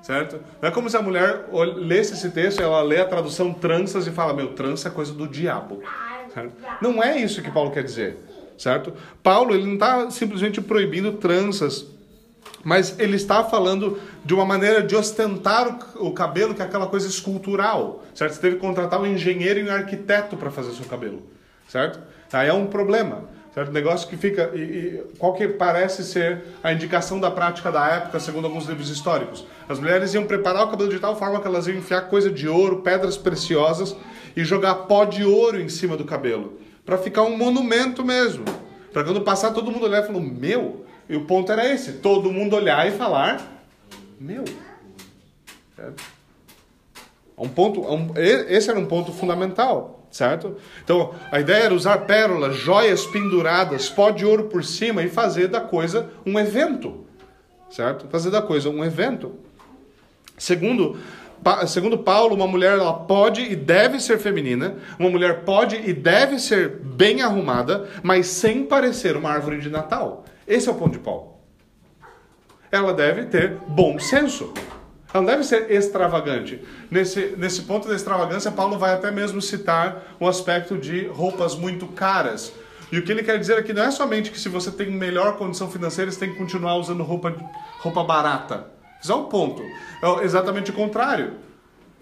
[0.04, 0.38] certo?
[0.60, 4.10] Não é como se a mulher lesse esse texto, ela lê a tradução tranças e
[4.10, 5.82] fala, meu, trança é coisa do diabo.
[6.32, 6.52] Certo?
[6.82, 8.18] Não é isso que Paulo quer dizer,
[8.58, 8.92] certo?
[9.22, 11.86] Paulo ele não está simplesmente proibindo tranças,
[12.62, 17.08] mas ele está falando de uma maneira de ostentar o, cabelo, que é aquela coisa
[17.08, 18.34] escultural, certo?
[18.34, 21.22] Você teve que contratar um engenheiro e um arquiteto para fazer seu cabelo,
[21.66, 21.98] certo?
[22.30, 23.24] Aí é um problema.
[23.54, 23.70] Certo?
[23.70, 24.50] Negócio que fica.
[24.52, 28.90] E, e, qual que parece ser a indicação da prática da época, segundo alguns livros
[28.90, 29.46] históricos?
[29.68, 32.48] As mulheres iam preparar o cabelo de tal forma que elas iam enfiar coisa de
[32.48, 33.94] ouro, pedras preciosas
[34.36, 36.58] e jogar pó de ouro em cima do cabelo.
[36.84, 38.44] para ficar um monumento mesmo.
[38.92, 40.84] Para quando passar todo mundo olhar e falar, meu.
[41.08, 43.40] E o ponto era esse: todo mundo olhar e falar,
[44.18, 44.44] meu.
[45.76, 46.02] Certo?
[47.38, 50.56] Um ponto, um, esse era um ponto fundamental certo?
[50.84, 55.48] Então, a ideia era usar pérolas, joias penduradas, pó de ouro por cima e fazer
[55.48, 57.04] da coisa um evento,
[57.68, 58.06] certo?
[58.08, 59.34] Fazer da coisa um evento.
[60.38, 60.96] Segundo,
[61.66, 66.38] segundo Paulo, uma mulher ela pode e deve ser feminina, uma mulher pode e deve
[66.38, 70.24] ser bem arrumada, mas sem parecer uma árvore de Natal.
[70.46, 71.34] Esse é o ponto de Paulo.
[72.70, 74.54] Ela deve ter bom senso.
[75.14, 76.60] Ela não deve ser extravagante.
[76.90, 81.86] Nesse, nesse ponto da extravagância, Paulo vai até mesmo citar o aspecto de roupas muito
[81.86, 82.52] caras.
[82.90, 85.36] E o que ele quer dizer aqui não é somente que se você tem melhor
[85.36, 87.32] condição financeira, você tem que continuar usando roupa,
[87.78, 88.66] roupa barata.
[89.00, 89.62] Isso é o ponto.
[90.02, 91.34] É exatamente o contrário.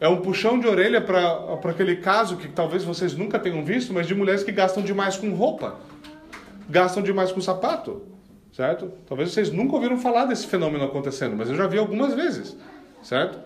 [0.00, 4.06] É um puxão de orelha para aquele caso que talvez vocês nunca tenham visto, mas
[4.06, 5.76] de mulheres que gastam demais com roupa,
[6.66, 8.04] gastam demais com sapato,
[8.54, 8.90] certo?
[9.06, 12.56] Talvez vocês nunca ouviram falar desse fenômeno acontecendo, mas eu já vi algumas vezes
[13.02, 13.38] certo?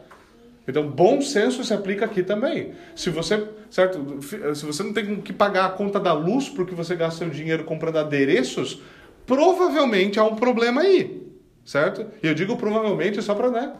[0.69, 2.73] Então, bom senso se aplica aqui também.
[2.95, 4.21] Se você, certo?
[4.55, 7.65] Se você não tem que pagar a conta da luz porque você gasta seu dinheiro
[7.65, 8.81] comprando adereços,
[9.25, 11.23] provavelmente há um problema aí,
[11.65, 12.07] certo?
[12.23, 13.73] E eu digo provavelmente só para, né?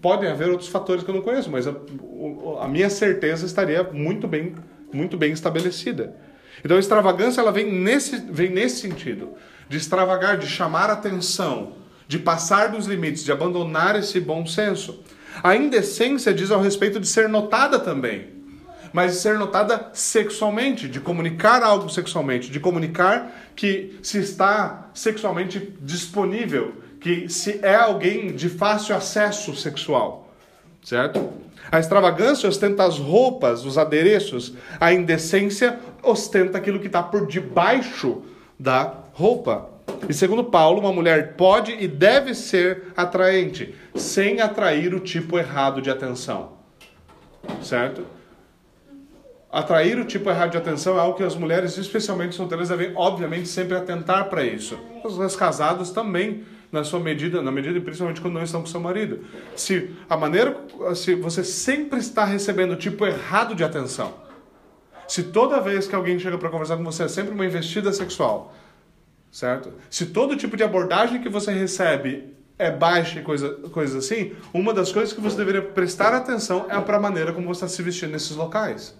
[0.00, 1.74] Podem haver outros fatores que eu não conheço, mas a,
[2.60, 4.54] a minha certeza estaria muito bem,
[4.92, 6.14] muito bem estabelecida.
[6.62, 9.34] Então, a extravagância ela vem nesse, vem nesse sentido,
[9.68, 11.72] de extravagar, de chamar atenção,
[12.06, 15.02] de passar dos limites, de abandonar esse bom senso.
[15.42, 18.28] A indecência diz ao respeito de ser notada também,
[18.92, 25.74] mas de ser notada sexualmente, de comunicar algo sexualmente, de comunicar que se está sexualmente
[25.80, 30.32] disponível, que se é alguém de fácil acesso sexual,
[30.82, 31.28] certo?
[31.72, 38.22] A extravagância ostenta as roupas, os adereços, a indecência ostenta aquilo que está por debaixo
[38.58, 39.73] da roupa.
[40.08, 45.80] E segundo Paulo, uma mulher pode e deve ser atraente, sem atrair o tipo errado
[45.80, 46.52] de atenção.
[47.62, 48.04] Certo?
[49.50, 53.48] Atrair o tipo errado de atenção é algo que as mulheres, especialmente solteiras, devem, obviamente,
[53.48, 54.76] sempre atentar para isso.
[55.04, 59.20] Os casados também, na sua medida, na medida principalmente quando não estão com seu marido.
[59.54, 60.56] Se a maneira,
[60.96, 64.12] se você sempre está recebendo o tipo errado de atenção,
[65.06, 68.52] se toda vez que alguém chega para conversar com você é sempre uma investida sexual,
[69.34, 69.72] certo?
[69.90, 74.72] Se todo tipo de abordagem que você recebe é baixa e coisa, coisas assim, uma
[74.72, 77.82] das coisas que você deveria prestar atenção é para a maneira como você está se
[77.82, 78.94] vestindo nesses locais.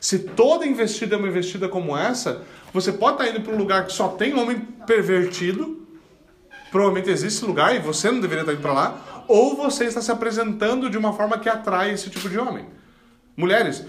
[0.00, 3.56] Se toda investida é uma investida como essa, você pode estar tá indo para um
[3.56, 5.86] lugar que só tem homem pervertido,
[6.72, 10.02] provavelmente existe lugar e você não deveria estar tá indo para lá, ou você está
[10.02, 12.66] se apresentando de uma forma que atrai esse tipo de homem.
[13.36, 13.84] Mulheres,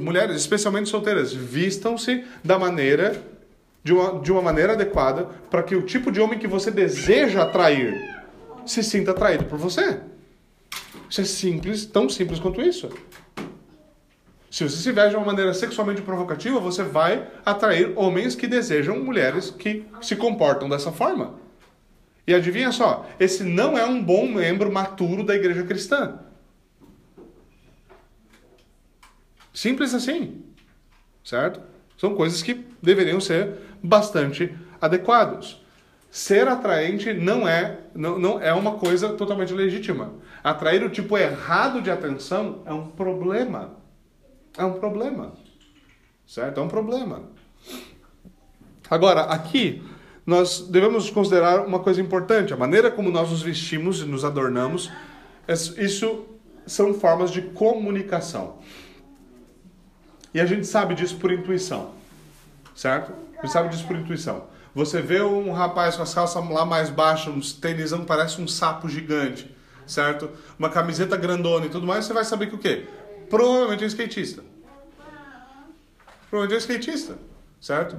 [0.00, 3.39] mulheres especialmente solteiras, vistam-se da maneira
[3.82, 7.42] de uma, de uma maneira adequada para que o tipo de homem que você deseja
[7.42, 8.20] atrair
[8.66, 10.00] se sinta atraído por você.
[11.08, 12.88] Isso é simples, tão simples quanto isso.
[14.50, 18.98] Se você se veste de uma maneira sexualmente provocativa, você vai atrair homens que desejam
[18.98, 21.34] mulheres que se comportam dessa forma.
[22.26, 26.18] E adivinha só, esse não é um bom membro maturo da igreja cristã.
[29.54, 30.42] Simples assim.
[31.24, 31.60] Certo?
[31.96, 35.60] São coisas que deveriam ser bastante adequados.
[36.10, 40.14] Ser atraente não é, não, não é uma coisa totalmente legítima.
[40.42, 43.76] Atrair o tipo errado de atenção é um problema.
[44.58, 45.34] É um problema.
[46.26, 46.58] Certo?
[46.58, 47.22] É um problema.
[48.90, 49.82] Agora, aqui,
[50.26, 54.90] nós devemos considerar uma coisa importante: a maneira como nós nos vestimos e nos adornamos,
[55.48, 56.26] isso
[56.66, 58.58] são formas de comunicação.
[60.32, 61.92] E a gente sabe disso por intuição,
[62.80, 63.12] certo?
[63.36, 64.46] A gente sabe disso por intuição.
[64.74, 68.88] Você vê um rapaz com as calças lá mais baixas, um tênisão parece um sapo
[68.88, 69.54] gigante,
[69.86, 70.30] certo?
[70.58, 72.86] Uma camiseta grandona e tudo mais, você vai saber que o quê?
[73.28, 74.42] Provavelmente é um skatista.
[76.30, 77.18] Provavelmente é um skatista,
[77.60, 77.98] certo?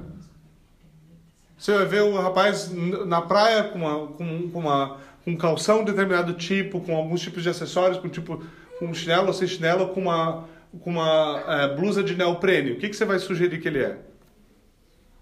[1.56, 2.72] Você vai ver o rapaz
[3.06, 7.22] na praia com, uma, com, com, uma, com um calção de determinado tipo, com alguns
[7.22, 8.44] tipos de acessórios, com tipo
[8.80, 12.88] com chinelo ou sem chinelo, com uma com uma é, blusa de neoprene, o que,
[12.88, 14.00] que você vai sugerir que ele é?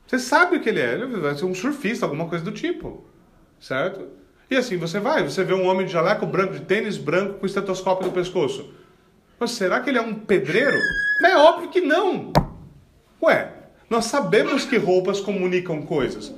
[0.09, 3.05] Você sabe o que ele é, ele vai ser um surfista, alguma coisa do tipo,
[3.59, 4.07] certo?
[4.49, 7.45] E assim você vai, você vê um homem de jaleco branco, de tênis branco, com
[7.45, 8.73] estetoscópio no pescoço.
[9.39, 10.79] Mas será que ele é um pedreiro?
[11.23, 12.33] É óbvio que não.
[13.21, 13.53] Ué,
[13.87, 16.33] nós sabemos que roupas comunicam coisas.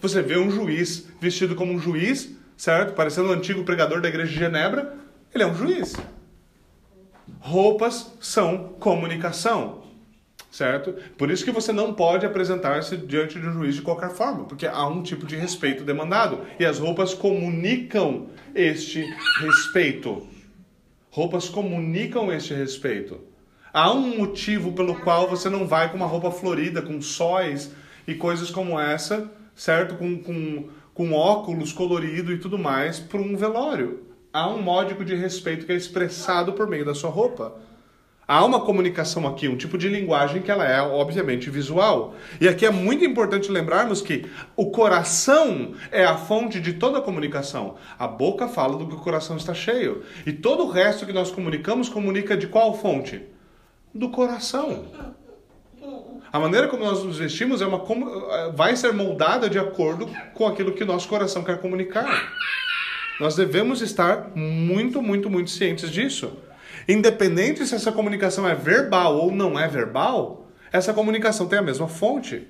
[0.00, 2.94] Você vê um juiz vestido como um juiz, certo?
[2.94, 4.94] Parecendo um antigo pregador da igreja de Genebra,
[5.34, 5.96] ele é um juiz.
[7.40, 9.81] Roupas são comunicação,
[10.52, 10.94] certo?
[11.16, 14.66] Por isso que você não pode apresentar-se diante de um juiz de qualquer forma, porque
[14.66, 19.02] há um tipo de respeito demandado e as roupas comunicam este
[19.40, 20.28] respeito.
[21.10, 23.18] Roupas comunicam este respeito.
[23.72, 27.72] Há um motivo pelo qual você não vai com uma roupa florida, com sóis
[28.06, 29.94] e coisas como essa, certo?
[29.94, 34.02] Com, com, com óculos colorido e tudo mais, para um velório.
[34.30, 37.58] Há um módico de respeito que é expressado por meio da sua roupa.
[38.26, 42.14] Há uma comunicação aqui, um tipo de linguagem que ela é obviamente visual.
[42.40, 44.24] E aqui é muito importante lembrarmos que
[44.56, 47.74] o coração é a fonte de toda a comunicação.
[47.98, 50.04] A boca fala do que o coração está cheio.
[50.24, 53.22] E todo o resto que nós comunicamos comunica de qual fonte?
[53.92, 54.86] Do coração.
[56.32, 57.82] A maneira como nós nos vestimos é uma,
[58.54, 62.32] vai ser moldada de acordo com aquilo que o nosso coração quer comunicar.
[63.20, 66.32] Nós devemos estar muito, muito, muito cientes disso.
[66.88, 71.88] Independente se essa comunicação é verbal ou não é verbal, essa comunicação tem a mesma
[71.88, 72.48] fonte.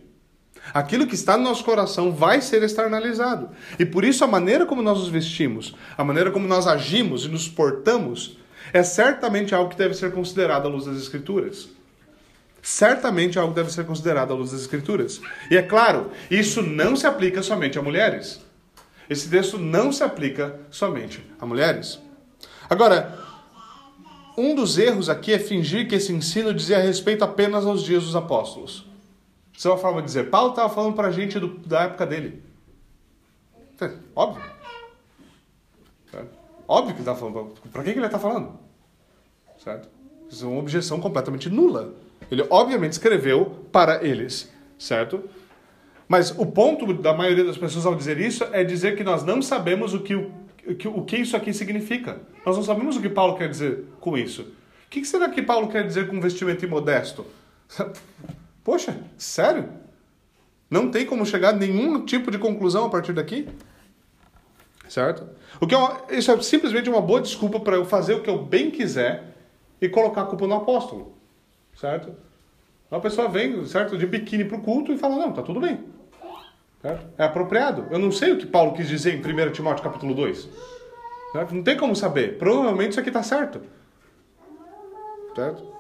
[0.73, 3.51] Aquilo que está no nosso coração vai ser externalizado.
[3.79, 7.29] E por isso a maneira como nós nos vestimos, a maneira como nós agimos e
[7.29, 8.39] nos portamos,
[8.73, 11.69] é certamente algo que deve ser considerado à luz das Escrituras.
[12.63, 15.21] Certamente algo deve ser considerado à luz das Escrituras.
[15.51, 18.41] E é claro, isso não se aplica somente a mulheres.
[19.11, 21.99] Esse texto não se aplica somente a mulheres.
[22.71, 23.19] Agora,
[24.37, 28.17] um dos erros aqui é fingir que esse ensino dizia respeito apenas aos dias dos
[28.17, 28.87] apóstolos.
[29.57, 30.31] Isso é uma forma de dizer.
[30.31, 32.43] Paulo estava falando para a gente do, da época dele.
[33.81, 34.43] É, óbvio.
[36.15, 36.25] É,
[36.67, 37.53] óbvio que ele está falando.
[37.73, 38.59] Para que ele está falando?
[39.59, 39.89] Certo?
[40.31, 41.95] Isso é uma objeção completamente nula.
[42.31, 44.51] Ele obviamente escreveu para eles.
[44.79, 45.29] Certo?
[46.09, 49.41] Mas o ponto da maioria das pessoas ao dizer isso é dizer que nós não
[49.41, 50.31] sabemos o que o
[50.67, 52.21] o que isso aqui significa.
[52.45, 54.43] Nós não sabemos o que Paulo quer dizer com isso.
[54.43, 57.27] O que será que Paulo quer dizer com vestimento imodesto?
[58.63, 59.69] Poxa, sério?
[60.71, 63.49] Não tem como chegar a nenhum tipo de conclusão a partir daqui?
[64.89, 65.29] Certo?
[65.61, 68.31] O que é uma, isso é simplesmente uma boa desculpa para eu fazer o que
[68.31, 69.35] eu bem quiser
[69.81, 71.17] e colocar a culpa no apóstolo.
[71.75, 72.15] Certo?
[72.91, 75.81] Uma pessoa vem, certo, de biquíni para o culto e fala: não, tá tudo bem.
[76.83, 77.07] Certo?
[77.17, 77.87] É apropriado.
[77.91, 80.49] Eu não sei o que Paulo quis dizer em 1 Timóteo capítulo 2.
[81.33, 81.55] Certo?
[81.55, 82.37] Não tem como saber.
[82.39, 83.63] Provavelmente isso aqui está certo.
[85.35, 85.73] Certo?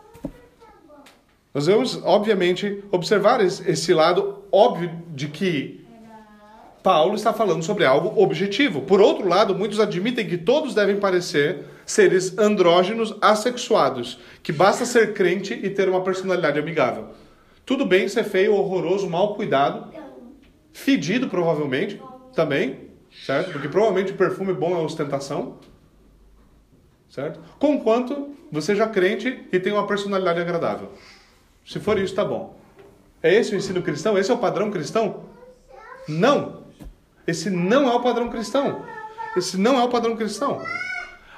[1.53, 5.85] Nós vamos, obviamente, observar esse lado óbvio de que
[6.83, 8.81] Paulo está falando sobre algo objetivo.
[8.83, 15.13] Por outro lado, muitos admitem que todos devem parecer seres andrógenos assexuados, que basta ser
[15.13, 17.09] crente e ter uma personalidade amigável.
[17.67, 19.93] Tudo bem ser feio, horroroso, mal cuidado,
[20.73, 22.01] Fedido, provavelmente,
[22.35, 22.89] também,
[23.25, 23.53] certo?
[23.53, 25.59] Porque provavelmente o perfume bom é ostentação,
[27.11, 27.41] certo?
[27.59, 30.93] Conquanto você já crente e tem uma personalidade agradável.
[31.67, 32.59] Se for isso, tá bom.
[33.23, 34.19] É esse o ensino cristão?
[34.19, 35.25] Esse é o padrão cristão?
[36.09, 36.63] Não!
[37.27, 38.85] Esse não é o padrão cristão.
[39.37, 40.61] Esse não é o padrão cristão.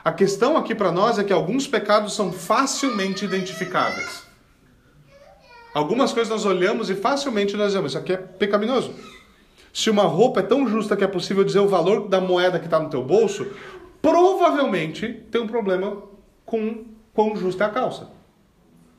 [0.05, 4.23] A questão aqui para nós é que alguns pecados são facilmente identificáveis.
[5.75, 8.95] Algumas coisas nós olhamos e facilmente nós dizemos, isso aqui é pecaminoso.
[9.75, 12.67] Se uma roupa é tão justa que é possível dizer o valor da moeda que
[12.67, 13.45] está no teu bolso,
[14.01, 16.01] provavelmente tem um problema
[16.47, 18.09] com quão justa é a calça.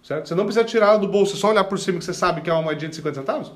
[0.03, 0.27] Certo?
[0.27, 2.49] Você não precisa tirar ela do bolso, só olhar por cima que você sabe que
[2.49, 3.53] é uma moedinha de 50 centavos.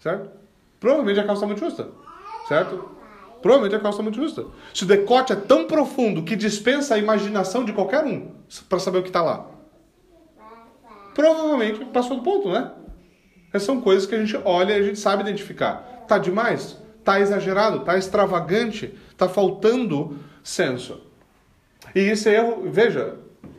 [0.00, 0.30] Certo?
[0.78, 1.88] Provavelmente a calça está muito justa.
[2.46, 2.90] Certo?
[3.40, 4.44] Provavelmente a calça está muito justa.
[4.74, 8.32] Se o decote é tão profundo que dispensa a imaginação de qualquer um
[8.68, 9.46] para saber o que está lá.
[11.14, 12.70] Provavelmente passou do ponto, né?
[13.48, 15.99] Essas são coisas que a gente olha e a gente sabe identificar.
[16.10, 16.76] Tá demais?
[17.04, 17.84] Tá exagerado?
[17.84, 18.92] Tá extravagante?
[19.16, 21.00] Tá faltando senso.
[21.94, 23.14] E esse erro, veja,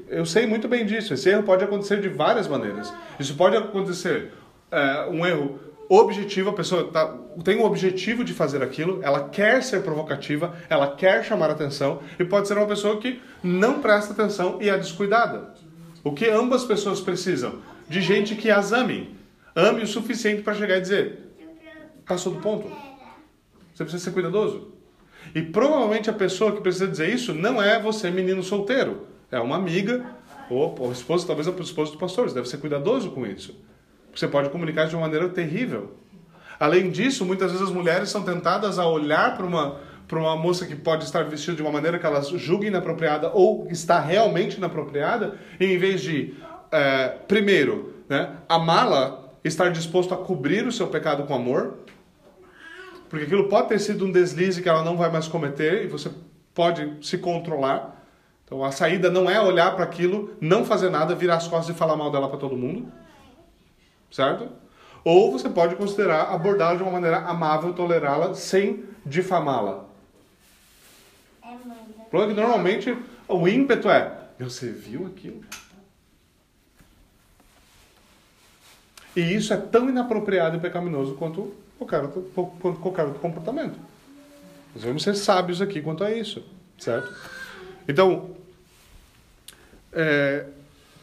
[0.10, 1.14] eu sei muito bem disso.
[1.14, 2.94] Esse erro pode acontecer de várias maneiras.
[3.18, 4.34] Isso pode acontecer
[4.70, 9.64] é, um erro objetivo, a pessoa tá, tem o objetivo de fazer aquilo, ela quer
[9.64, 14.58] ser provocativa, ela quer chamar atenção, e pode ser uma pessoa que não presta atenção
[14.60, 15.54] e é descuidada.
[16.04, 17.60] O que ambas pessoas precisam?
[17.88, 19.16] De gente que as ame.
[19.56, 21.21] Ame o suficiente para chegar e dizer:
[22.12, 22.68] Passou do ponto.
[23.74, 24.74] Você precisa ser cuidadoso.
[25.34, 29.08] E provavelmente a pessoa que precisa dizer isso não é você, menino solteiro.
[29.32, 30.06] É uma amiga
[30.50, 32.28] ou, ou esposa, talvez a esposa do pastor.
[32.28, 33.58] Você deve ser cuidadoso com isso.
[34.14, 35.96] Você pode comunicar de uma maneira terrível.
[36.60, 40.66] Além disso, muitas vezes as mulheres são tentadas a olhar para uma, para uma moça
[40.66, 45.38] que pode estar vestida de uma maneira que elas julguem inapropriada ou está realmente inapropriada,
[45.58, 46.34] em vez de,
[46.74, 51.80] é, primeiro, né, amá-la, estar disposto a cobrir o seu pecado com amor,
[53.12, 56.10] porque aquilo pode ter sido um deslize que ela não vai mais cometer e você
[56.54, 58.02] pode se controlar.
[58.46, 61.78] Então a saída não é olhar para aquilo, não fazer nada, virar as costas e
[61.78, 62.90] falar mal dela para todo mundo.
[64.10, 64.48] Certo?
[65.04, 69.84] Ou você pode considerar abordá-la de uma maneira amável, tolerá-la sem difamá-la.
[72.10, 72.98] Porque normalmente
[73.28, 75.42] o ímpeto é: você viu aquilo?
[79.14, 81.54] E isso é tão inapropriado e pecaminoso quanto
[81.86, 82.22] qualquer outro,
[82.76, 83.78] qualquer outro comportamento.
[84.74, 86.44] Nós devemos ser sábios aqui quanto a isso,
[86.78, 87.14] certo?
[87.88, 88.36] Então,
[89.92, 90.46] é,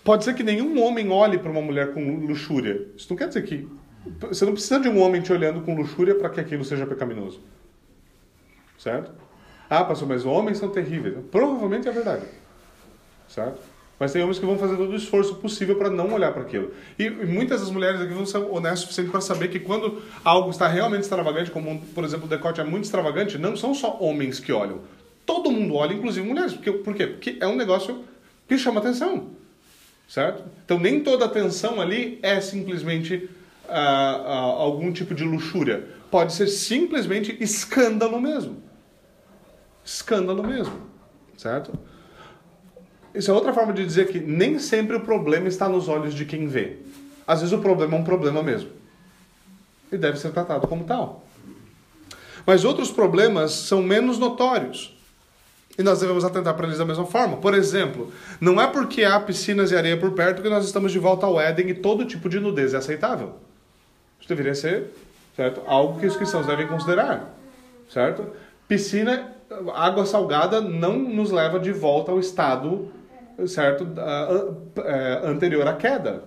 [0.04, 2.86] pode ser que nenhum homem olhe para uma mulher com luxúria.
[2.96, 3.68] Isso não quer dizer que.
[4.20, 7.40] Você não precisa de um homem te olhando com luxúria para que aquilo seja pecaminoso.
[8.78, 9.12] Certo?
[9.68, 11.16] Ah, pastor, mas homens são terríveis.
[11.30, 12.24] Provavelmente é verdade.
[13.28, 13.60] Certo?
[13.98, 16.72] Mas tem homens que vão fazer todo o esforço possível para não olhar para aquilo.
[16.98, 20.50] E, muitas das mulheres aqui vão ser honestas o suficiente para saber que quando algo
[20.50, 24.38] está realmente extravagante, como por exemplo o decote é muito extravagante, não são só homens
[24.38, 24.80] que olham.
[25.26, 26.52] Todo mundo olha, inclusive mulheres.
[26.52, 27.06] Porque, por quê?
[27.08, 28.04] Porque é um negócio
[28.46, 29.30] que chama atenção.
[30.08, 30.42] Certo?
[30.64, 33.28] Então nem toda atenção ali é simplesmente
[33.68, 35.86] ah, ah, algum tipo de luxúria.
[36.10, 38.62] Pode ser simplesmente escândalo mesmo.
[39.84, 40.88] Escândalo mesmo.
[41.36, 41.78] Certo?
[43.14, 46.24] Isso é outra forma de dizer que nem sempre o problema está nos olhos de
[46.24, 46.78] quem vê.
[47.26, 48.70] Às vezes o problema é um problema mesmo.
[49.90, 51.24] E deve ser tratado como tal.
[52.46, 54.96] Mas outros problemas são menos notórios.
[55.78, 57.36] E nós devemos atentar para eles da mesma forma.
[57.36, 60.98] Por exemplo, não é porque há piscinas e areia por perto que nós estamos de
[60.98, 63.36] volta ao Éden e todo tipo de nudez é aceitável.
[64.18, 64.88] Isso deveria ser
[65.36, 65.62] certo?
[65.66, 67.32] algo que os cristãos devem considerar.
[67.88, 68.26] Certo?
[68.66, 69.32] Piscina,
[69.74, 72.90] água salgada não nos leva de volta ao estado
[73.46, 73.86] certo?
[74.84, 76.24] É, anterior à queda.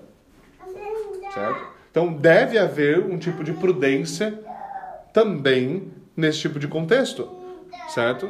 [1.33, 1.67] Certo?
[1.89, 4.39] Então deve haver um tipo de prudência
[5.13, 7.27] também nesse tipo de contexto.
[7.89, 8.29] Certo?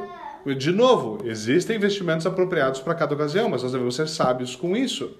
[0.57, 5.15] De novo, existem investimentos apropriados para cada ocasião, mas nós devemos ser sábios com isso.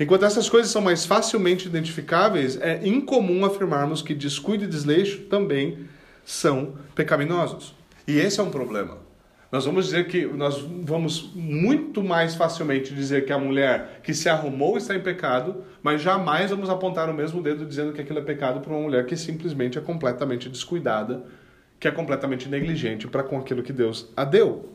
[0.00, 5.86] Enquanto essas coisas são mais facilmente identificáveis, é incomum afirmarmos que descuido e desleixo também
[6.24, 7.74] são pecaminosos.
[8.08, 8.98] E esse é um problema.
[9.50, 14.28] Nós vamos dizer que nós vamos muito mais facilmente dizer que a mulher que se
[14.28, 18.22] arrumou está em pecado, mas jamais vamos apontar o mesmo dedo dizendo que aquilo é
[18.22, 21.24] pecado para uma mulher que simplesmente é completamente descuidada,
[21.80, 24.72] que é completamente negligente para com aquilo que Deus a deu.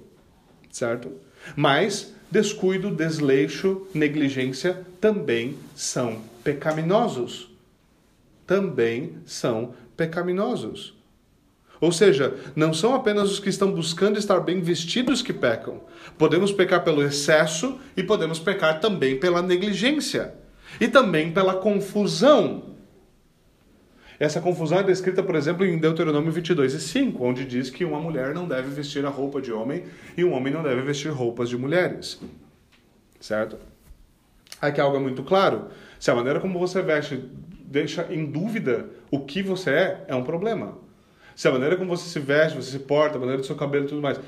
[0.69, 1.13] Certo?
[1.55, 7.49] Mas descuido, desleixo, negligência também são pecaminosos.
[8.45, 10.93] Também são pecaminosos.
[11.81, 15.81] Ou seja, não são apenas os que estão buscando estar bem vestidos que pecam.
[16.17, 20.33] Podemos pecar pelo excesso e podemos pecar também pela negligência
[20.79, 22.75] e também pela confusão.
[24.17, 27.99] Essa confusão é descrita, por exemplo, em Deuteronômio 22 e 5, onde diz que uma
[27.99, 29.83] mulher não deve vestir a roupa de homem
[30.15, 32.21] e um homem não deve vestir roupas de mulheres.
[33.19, 33.57] Certo?
[34.61, 35.67] Aqui algo é muito claro.
[35.99, 37.21] Se a maneira como você veste
[37.65, 40.77] deixa em dúvida o que você é, é um problema.
[41.35, 43.85] Se a maneira como você se veste, você se porta, a maneira do seu cabelo
[43.85, 44.19] e tudo mais,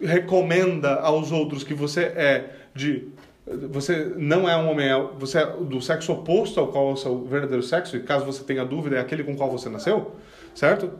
[0.00, 3.08] recomenda aos outros que você é de
[3.44, 6.96] você não é um homem, é, você é do sexo oposto ao qual é o
[6.96, 10.14] seu verdadeiro sexo, e caso você tenha dúvida, é aquele com qual você nasceu,
[10.54, 10.92] certo?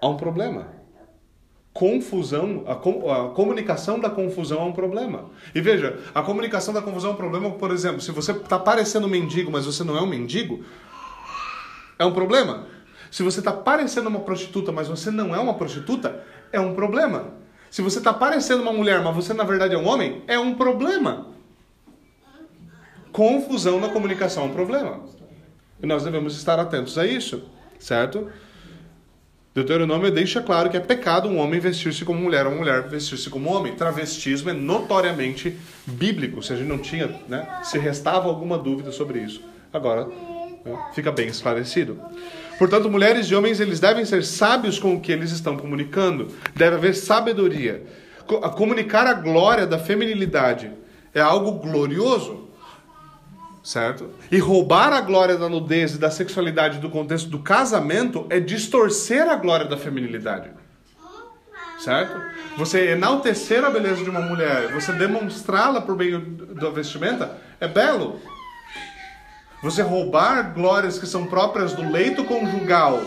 [0.00, 0.68] Há um problema.
[1.72, 5.30] Confusão, a, com, a comunicação da confusão é um problema.
[5.54, 9.06] E veja, a comunicação da confusão é um problema, por exemplo, se você está parecendo
[9.06, 10.64] um mendigo, mas você não é um mendigo,
[11.96, 12.66] é um problema.
[13.10, 17.34] Se você está parecendo uma prostituta, mas você não é uma prostituta, é um problema.
[17.70, 20.54] Se você está parecendo uma mulher, mas você na verdade é um homem, é um
[20.54, 21.26] problema.
[23.12, 25.00] Confusão na comunicação é um problema.
[25.82, 27.42] E nós devemos estar atentos a isso,
[27.78, 28.30] certo?
[29.52, 33.28] Deuteronômio deixa claro que é pecado um homem vestir-se como mulher ou uma mulher vestir-se
[33.28, 33.74] como homem.
[33.74, 36.40] Travestismo é notoriamente bíblico.
[36.40, 39.42] Se a gente não tinha, né, se restava alguma dúvida sobre isso,
[39.72, 42.00] agora né, fica bem esclarecido.
[42.60, 46.28] Portanto, mulheres e homens, eles devem ser sábios com o que eles estão comunicando.
[46.54, 47.86] Deve haver sabedoria.
[48.54, 50.70] Comunicar a glória da feminilidade
[51.14, 52.50] é algo glorioso,
[53.64, 54.10] certo?
[54.30, 59.26] E roubar a glória da nudez e da sexualidade do contexto do casamento é distorcer
[59.26, 60.50] a glória da feminilidade.
[61.78, 62.14] Certo?
[62.58, 68.20] Você enaltecer a beleza de uma mulher, você demonstrá-la por meio da vestimenta, é belo.
[69.62, 73.02] Você roubar glórias que são próprias do leito conjugal,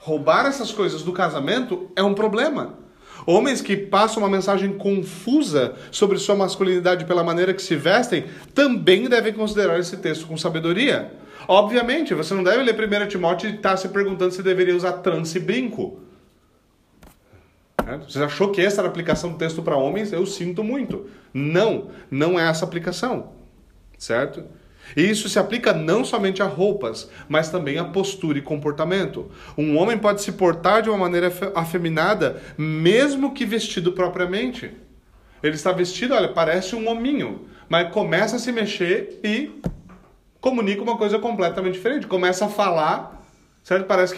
[0.00, 2.78] roubar essas coisas do casamento é um problema.
[3.24, 8.24] Homens que passam uma mensagem confusa sobre sua masculinidade pela maneira que se vestem
[8.54, 11.12] também devem considerar esse texto com sabedoria.
[11.46, 14.94] Obviamente, você não deve ler 1 Timóteo e estar tá se perguntando se deveria usar
[14.94, 16.00] trança e brinco.
[18.06, 20.12] Você achou que essa era a aplicação do texto para homens?
[20.12, 21.08] Eu sinto muito.
[21.32, 23.32] Não, não é essa a aplicação.
[23.96, 24.44] Certo?
[24.96, 29.30] E isso se aplica não somente a roupas, mas também a postura e comportamento.
[29.56, 34.70] Um homem pode se portar de uma maneira afeminada, mesmo que vestido propriamente.
[35.42, 39.60] Ele está vestido, olha, parece um hominho, mas começa a se mexer e
[40.40, 42.06] comunica uma coisa completamente diferente.
[42.06, 43.22] Começa a falar,
[43.62, 43.86] certo?
[43.86, 44.14] Parece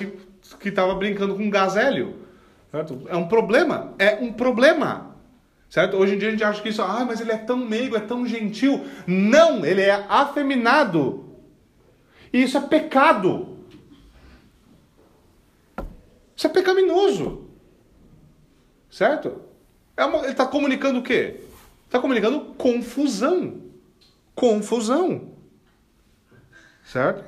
[0.59, 2.17] que estava brincando com um gás hélio.
[2.71, 3.03] Certo?
[3.09, 3.95] É um problema.
[3.99, 5.10] É um problema.
[5.71, 5.97] Certo?
[5.97, 8.01] Hoje em dia a gente acha que isso, ah, mas ele é tão meigo, é
[8.01, 8.85] tão gentil.
[9.07, 11.39] Não, ele é afeminado.
[12.33, 13.57] E isso é pecado.
[16.37, 17.49] Isso é pecaminoso.
[18.91, 19.43] Certo?
[19.97, 21.41] É uma, ele está comunicando o quê?
[21.87, 23.63] Está comunicando confusão.
[24.35, 25.35] Confusão.
[26.85, 27.25] Certo?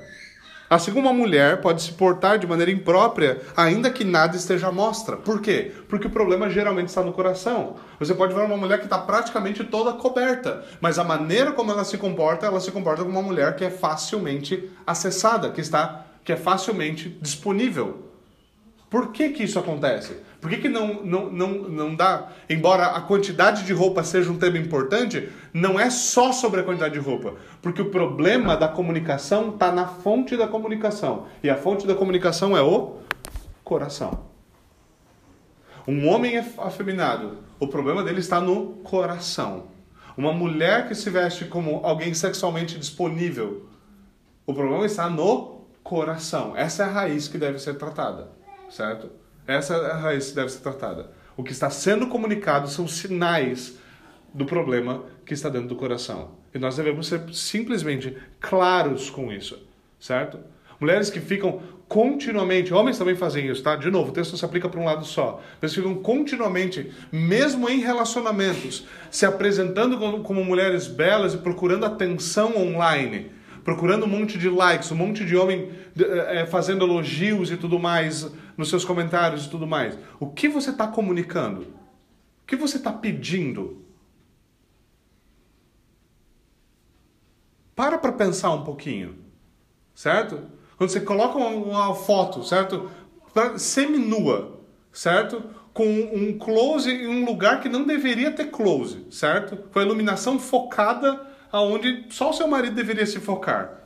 [0.72, 4.72] Assim como uma mulher pode se portar de maneira imprópria, ainda que nada esteja à
[4.72, 5.18] mostra.
[5.18, 5.70] Por quê?
[5.86, 7.76] Porque o problema geralmente está no coração.
[8.00, 11.84] Você pode ver uma mulher que está praticamente toda coberta, mas a maneira como ela
[11.84, 16.32] se comporta, ela se comporta como uma mulher que é facilmente acessada, que está, que
[16.32, 18.11] é facilmente disponível.
[18.93, 20.18] Por que que isso acontece?
[20.38, 22.28] Por que, que não, não, não, não dá?
[22.47, 26.93] Embora a quantidade de roupa seja um tema importante, não é só sobre a quantidade
[26.93, 27.36] de roupa.
[27.62, 31.26] Porque o problema da comunicação está na fonte da comunicação.
[31.43, 32.99] E a fonte da comunicação é o
[33.64, 34.26] coração.
[35.88, 39.68] Um homem é afeminado, o problema dele está no coração.
[40.18, 43.66] Uma mulher que se veste como alguém sexualmente disponível,
[44.47, 46.55] o problema está no coração.
[46.55, 48.41] Essa é a raiz que deve ser tratada,
[48.72, 49.10] certo?
[49.46, 51.10] Essa é a raiz que deve ser tratada.
[51.36, 53.78] O que está sendo comunicado são sinais
[54.32, 56.32] do problema que está dentro do coração.
[56.54, 59.58] E nós devemos ser simplesmente claros com isso,
[60.00, 60.38] certo?
[60.80, 63.76] Mulheres que ficam continuamente, homens também fazem isso, tá?
[63.76, 65.42] De novo, o texto se aplica para um lado só.
[65.60, 73.30] Eles ficam continuamente, mesmo em relacionamentos, se apresentando como mulheres belas e procurando atenção online
[73.64, 75.70] procurando um monte de likes, um monte de homem
[76.28, 79.98] é, fazendo elogios e tudo mais nos seus comentários e tudo mais.
[80.18, 81.62] O que você está comunicando?
[81.62, 83.82] O que você está pedindo?
[87.74, 89.16] Para para pensar um pouquinho,
[89.94, 90.40] certo?
[90.76, 92.90] Quando você coloca uma, foto, certo?
[93.56, 94.60] Semi-nua,
[94.92, 95.42] certo?
[95.72, 99.56] Com um close em um lugar que não deveria ter close, certo?
[99.56, 103.78] Com a iluminação focada aonde só o seu marido deveria se focar.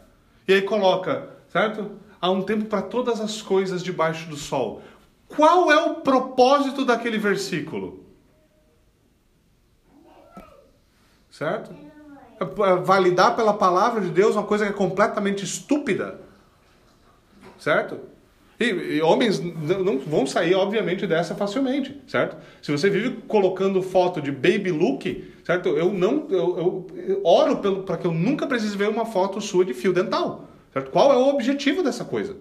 [0.46, 1.90] E aí coloca, certo?
[2.20, 4.82] Há um tempo para todas as coisas debaixo do sol.
[5.28, 8.06] Qual é o propósito daquele versículo?
[11.28, 11.74] Certo?
[12.40, 16.20] É validar pela palavra de Deus uma coisa que é completamente estúpida.
[17.58, 17.98] Certo?
[18.58, 22.36] E, e, homens não vão sair, obviamente, dessa facilmente, certo?
[22.62, 25.68] Se você vive colocando foto de baby look, certo?
[25.68, 29.72] Eu não, eu, eu oro para que eu nunca precise ver uma foto sua de
[29.72, 30.90] fio dental, certo?
[30.90, 32.36] Qual é o objetivo dessa coisa,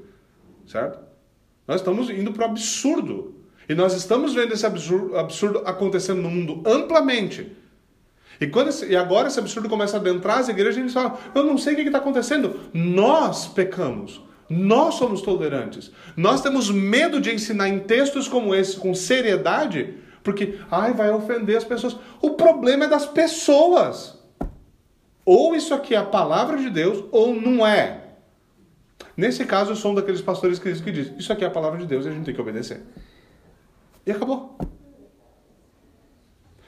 [0.66, 0.98] certo?
[1.68, 3.36] Nós estamos indo para o absurdo
[3.70, 7.56] e nós estamos vendo esse absurdo, absurdo acontecendo no mundo amplamente.
[8.42, 11.16] E, quando esse, e agora esse absurdo começa a adentrar as igrejas e eles falam:
[11.36, 12.60] Eu não sei o que está acontecendo.
[12.74, 14.20] Nós pecamos.
[14.50, 15.92] Nós somos tolerantes.
[16.18, 19.94] Nós temos medo de ensinar em textos como esse com seriedade,
[20.26, 21.96] porque ai, vai ofender as pessoas.
[22.20, 24.18] O problema é das pessoas.
[25.24, 28.02] Ou isso aqui é a palavra de Deus ou não é.
[29.16, 31.86] Nesse caso, eu sou um daqueles pastores que diz: Isso aqui é a palavra de
[31.86, 32.82] Deus e a gente tem que obedecer.
[34.04, 34.58] E acabou.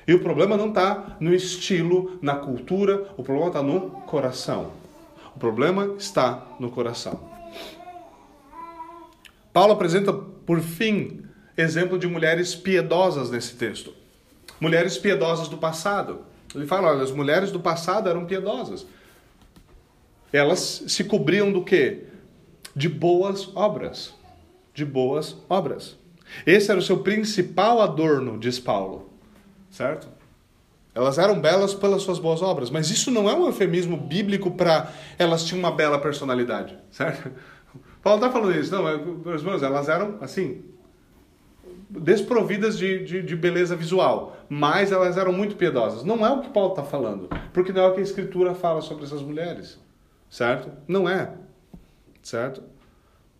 [0.07, 4.71] E o problema não está no estilo, na cultura, o problema está no coração.
[5.35, 7.19] O problema está no coração.
[9.51, 11.26] Paulo apresenta, por fim,
[11.57, 13.93] exemplo de mulheres piedosas nesse texto.
[14.59, 16.21] Mulheres piedosas do passado.
[16.53, 18.85] Ele fala, olha, as mulheres do passado eram piedosas.
[20.31, 22.03] Elas se cobriam do quê?
[22.75, 24.13] De boas obras.
[24.73, 25.97] De boas obras.
[26.45, 29.09] Esse era o seu principal adorno, diz Paulo.
[29.69, 30.07] Certo?
[30.93, 34.91] Elas eram belas pelas suas boas obras, mas isso não é um eufemismo bíblico para
[35.19, 37.31] elas tinham uma bela personalidade, certo?
[38.01, 38.71] Paulo está falando isso.
[38.71, 40.63] Não, meus irmãos, elas eram assim,
[41.89, 46.03] desprovidas de, de, de, beleza visual, mas elas eram muito piedosas.
[46.03, 48.81] Não é o que Paulo está falando, porque não é o que a Escritura fala
[48.81, 49.79] sobre essas mulheres,
[50.29, 50.69] certo?
[50.87, 51.31] Não é,
[52.21, 52.61] certo?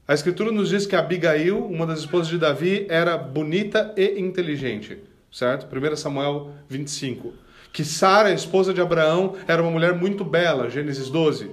[0.07, 4.97] A Escritura nos diz que Abigail, uma das esposas de Davi, era bonita e inteligente,
[5.29, 5.67] certo?
[5.67, 7.33] 1 Samuel 25.
[7.73, 11.51] Que Sara, esposa de Abraão, era uma mulher muito bela, Gênesis 12.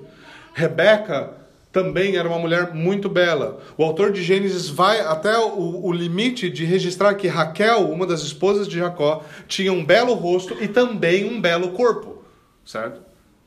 [0.55, 1.44] Rebeca
[1.75, 3.61] também era uma mulher muito bela.
[3.77, 8.23] O autor de Gênesis vai até o, o, limite de registrar que Raquel, uma das
[8.23, 12.23] esposas de Jacó, tinha um belo rosto e também um belo corpo,
[12.65, 13.03] certo?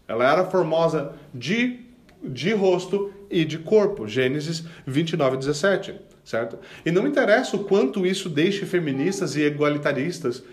[0.05, 1.79] Ela era formosa de,
[2.21, 4.05] de rosto e de corpo.
[4.05, 6.59] Gênesis 29, 17, certo?
[6.85, 10.43] E não interessa o quanto isso deixe feministas e igualitaristas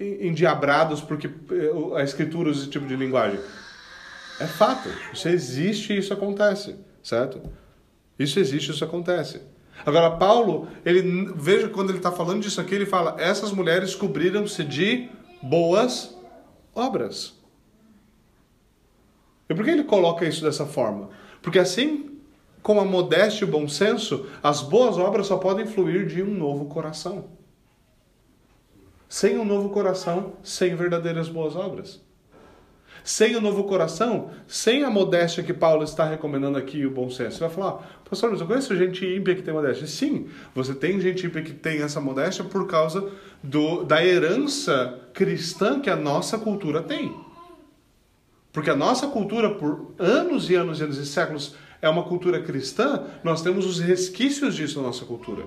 [0.00, 3.38] endiabrados porque eh, a escritura usa esse tipo de linguagem.
[4.40, 4.88] É fato.
[5.12, 7.40] Isso existe e isso acontece, certo?
[8.18, 9.42] Isso existe isso acontece.
[9.84, 14.62] Agora, Paulo, ele veja quando ele está falando disso aqui, ele fala: essas mulheres cobriram-se
[14.64, 15.08] de
[15.42, 16.16] boas
[16.74, 17.34] obras.
[19.48, 21.10] E por que ele coloca isso dessa forma?
[21.42, 22.12] Porque assim
[22.62, 26.32] como a modéstia e o bom senso, as boas obras só podem fluir de um
[26.32, 27.24] novo coração.
[29.08, 32.00] Sem um novo coração, sem verdadeiras boas obras.
[33.04, 37.38] Sem o novo coração, sem a modéstia que Paulo está recomendando aqui o bom senso.
[37.38, 39.86] Você vai falar, pastor, mas eu conheço gente ímpia que tem modéstia.
[39.86, 43.10] Sim, você tem gente ímpia que tem essa modéstia por causa
[43.42, 47.14] do, da herança cristã que a nossa cultura tem.
[48.52, 52.40] Porque a nossa cultura, por anos e anos e anos e séculos, é uma cultura
[52.40, 55.44] cristã, nós temos os resquícios disso na nossa cultura.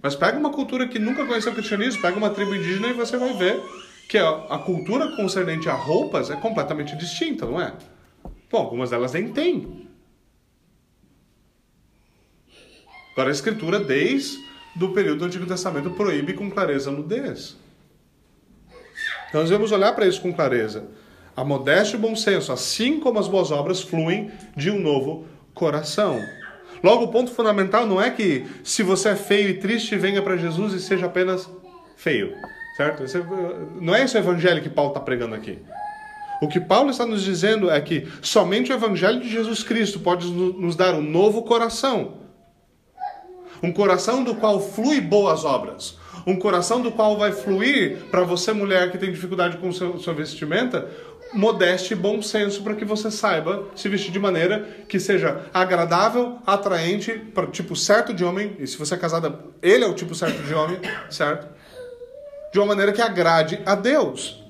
[0.00, 3.16] Mas pega uma cultura que nunca conheceu o cristianismo, pega uma tribo indígena e você
[3.16, 3.60] vai ver
[4.08, 7.74] que a, a cultura concernente a roupas é completamente distinta, não é?
[8.50, 9.86] Bom, algumas delas nem têm.
[13.12, 14.38] Agora a escritura, desde
[14.80, 17.56] o período do Antigo Testamento, proíbe com clareza a nudez.
[19.28, 20.88] Então nós vamos olhar para isso com clareza.
[21.36, 25.26] A modéstia e o bom senso, assim como as boas obras, fluem de um novo
[25.52, 26.18] coração.
[26.82, 30.36] Logo, o ponto fundamental não é que se você é feio e triste, venha para
[30.36, 31.48] Jesus e seja apenas
[31.96, 32.32] feio.
[32.78, 33.02] Certo?
[33.02, 33.18] Esse,
[33.80, 35.58] não é esse o evangelho que Paulo está pregando aqui.
[36.40, 40.30] O que Paulo está nos dizendo é que somente o evangelho de Jesus Cristo pode
[40.30, 42.18] nos dar um novo coração.
[43.60, 45.98] Um coração do qual flui boas obras.
[46.24, 50.14] Um coração do qual vai fluir, para você mulher que tem dificuldade com seu, sua
[50.14, 50.88] vestimenta,
[51.32, 56.38] modéstia e bom senso para que você saiba se vestir de maneira que seja agradável,
[56.46, 58.56] atraente para o tipo certo de homem.
[58.60, 60.78] E se você é casada, ele é o tipo certo de homem,
[61.10, 61.57] certo?
[62.52, 64.42] De uma maneira que agrade a Deus.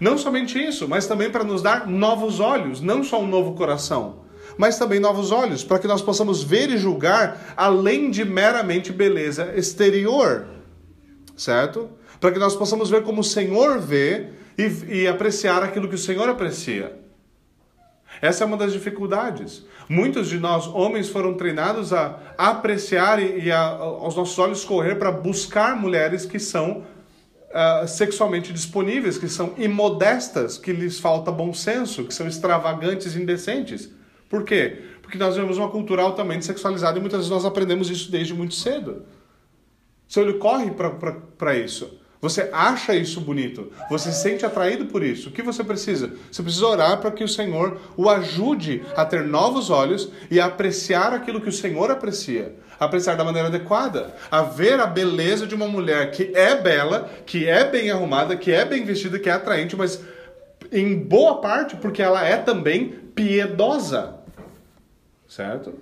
[0.00, 4.24] Não somente isso, mas também para nos dar novos olhos, não só um novo coração,
[4.56, 9.52] mas também novos olhos, para que nós possamos ver e julgar além de meramente beleza
[9.56, 10.46] exterior,
[11.36, 11.90] certo?
[12.20, 15.98] Para que nós possamos ver como o Senhor vê e, e apreciar aquilo que o
[15.98, 17.04] Senhor aprecia.
[18.22, 19.64] Essa é uma das dificuldades.
[19.88, 25.10] Muitos de nós, homens, foram treinados a apreciar e, a, aos nossos olhos correr para
[25.10, 26.84] buscar mulheres que são
[27.54, 33.22] uh, sexualmente disponíveis, que são imodestas, que lhes falta bom senso, que são extravagantes e
[33.22, 33.88] indecentes.
[34.28, 34.82] Por quê?
[35.00, 38.54] Porque nós vivemos uma cultura altamente sexualizada e muitas vezes nós aprendemos isso desde muito
[38.54, 39.04] cedo.
[40.08, 40.72] Seu olho corre
[41.38, 42.00] para isso.
[42.24, 45.28] Você acha isso bonito, você se sente atraído por isso.
[45.28, 46.10] O que você precisa?
[46.32, 50.46] Você precisa orar para que o Senhor o ajude a ter novos olhos e a
[50.46, 55.54] apreciar aquilo que o Senhor aprecia, apreciar da maneira adequada, a ver a beleza de
[55.54, 59.32] uma mulher que é bela, que é bem arrumada, que é bem vestida, que é
[59.32, 60.02] atraente, mas
[60.72, 64.16] em boa parte porque ela é também piedosa.
[65.28, 65.74] Certo?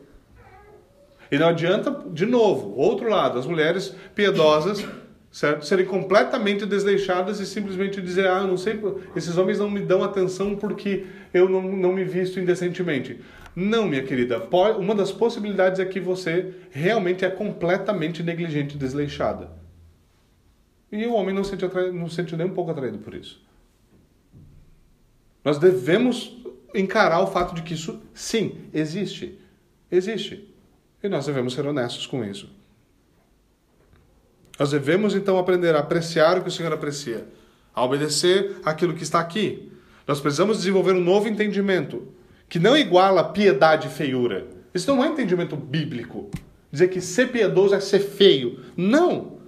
[1.31, 4.85] E não adianta, de novo, outro lado, as mulheres piedosas
[5.33, 5.65] certo?
[5.65, 8.79] Serem completamente desleixadas e simplesmente dizer, ah, eu não sei,
[9.17, 13.19] esses homens não me dão atenção porque eu não, não me visto indecentemente.
[13.55, 14.49] Não, minha querida,
[14.79, 19.51] uma das possibilidades é que você realmente é completamente negligente e desleixada.
[20.91, 21.65] E o homem não se sente,
[22.11, 23.43] sente nem um pouco atraído por isso.
[25.45, 26.37] Nós devemos
[26.75, 29.39] encarar o fato de que isso, sim, existe.
[29.91, 30.49] Existe.
[31.03, 32.49] E nós devemos ser honestos com isso.
[34.59, 37.27] Nós devemos então aprender a apreciar o que o Senhor aprecia,
[37.75, 39.73] a obedecer aquilo que está aqui.
[40.07, 42.07] Nós precisamos desenvolver um novo entendimento,
[42.53, 44.47] que não iguala piedade e feiura.
[44.75, 46.31] Isso não é entendimento bíblico.
[46.71, 48.61] Dizer que ser piedoso é ser feio.
[48.77, 49.39] Não!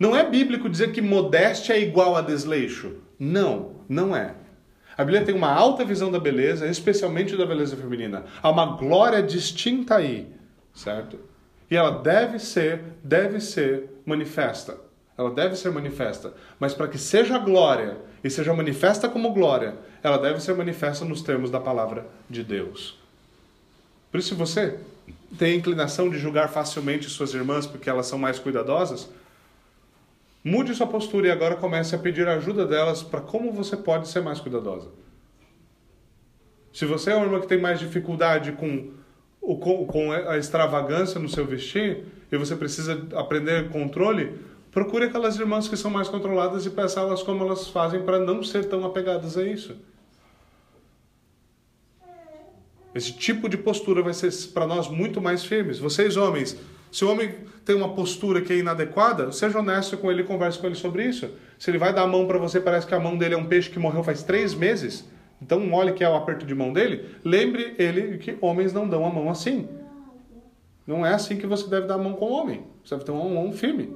[0.00, 2.94] Não é bíblico dizer que modéstia é igual a desleixo.
[3.18, 4.32] Não, não é.
[4.96, 8.24] A Bíblia tem uma alta visão da beleza, especialmente da beleza feminina.
[8.42, 10.32] Há uma glória distinta aí,
[10.72, 11.20] certo?
[11.70, 14.78] E ela deve ser, deve ser manifesta.
[15.18, 16.32] Ela deve ser manifesta.
[16.58, 21.22] Mas para que seja glória e seja manifesta como glória, ela deve ser manifesta nos
[21.22, 22.98] termos da palavra de Deus.
[24.10, 24.78] Por isso, se você
[25.38, 29.08] tem a inclinação de julgar facilmente suas irmãs porque elas são mais cuidadosas,
[30.42, 34.20] mude sua postura e agora comece a pedir ajuda delas para como você pode ser
[34.20, 34.88] mais cuidadosa.
[36.72, 38.98] Se você é uma irmã que tem mais dificuldade com
[39.56, 44.38] com, a extravagância no seu vestir e você precisa aprender controle,
[44.70, 48.42] procure aquelas irmãs que são mais controladas e peça elas como elas fazem para não
[48.42, 49.76] ser tão apegadas a isso.
[52.94, 55.78] Esse tipo de postura vai ser para nós muito mais firmes.
[55.78, 56.58] Vocês, homens,
[56.90, 60.58] se o homem tem uma postura que é inadequada, seja honesto com ele e converse
[60.58, 61.30] com ele sobre isso.
[61.58, 63.46] Se ele vai dar a mão para você, parece que a mão dele é um
[63.46, 65.04] peixe que morreu faz três meses.
[65.40, 69.04] Então, olhe que é o aperto de mão dele, lembre ele que homens não dão
[69.04, 69.68] a mão assim.
[70.86, 72.64] Não é assim que você deve dar a mão com o homem.
[72.82, 73.94] Você deve ter uma mão firme.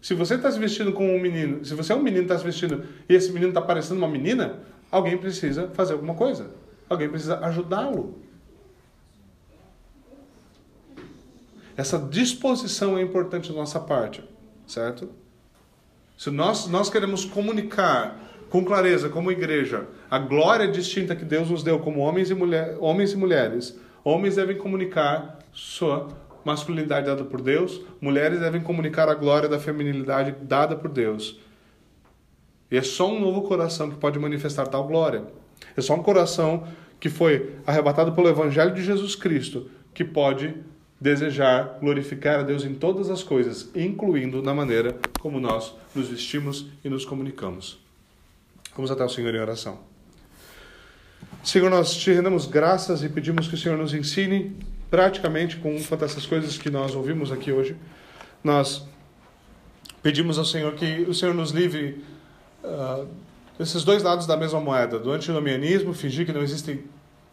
[0.00, 2.38] Se você está se vestindo como um menino, se você é um menino e está
[2.38, 6.50] se vestindo e esse menino está parecendo uma menina, alguém precisa fazer alguma coisa.
[6.88, 8.22] Alguém precisa ajudá-lo.
[11.76, 14.24] Essa disposição é importante da nossa parte,
[14.66, 15.10] certo?
[16.16, 18.18] Se nós, nós queremos comunicar
[18.50, 22.76] com clareza, como igreja, a glória distinta que Deus nos deu como homens e, mulher,
[22.80, 26.08] homens e mulheres, homens devem comunicar sua
[26.48, 31.38] masculinidade dada por Deus, mulheres devem comunicar a glória da feminilidade dada por Deus.
[32.70, 35.24] E é só um novo coração que pode manifestar tal glória.
[35.76, 36.66] É só um coração
[36.98, 40.54] que foi arrebatado pelo Evangelho de Jesus Cristo que pode
[40.98, 46.66] desejar glorificar a Deus em todas as coisas, incluindo na maneira como nós nos vestimos
[46.82, 47.78] e nos comunicamos.
[48.74, 49.80] Vamos até o Senhor em oração.
[51.44, 54.56] Senhor, nós te rendemos graças e pedimos que o Senhor nos ensine
[54.90, 57.76] praticamente com uma dessas coisas que nós ouvimos aqui hoje.
[58.42, 58.86] Nós
[60.02, 62.02] pedimos ao Senhor que o Senhor nos livre
[62.64, 63.06] uh,
[63.58, 66.84] desses dois lados da mesma moeda, do antinomianismo, fingir que não existem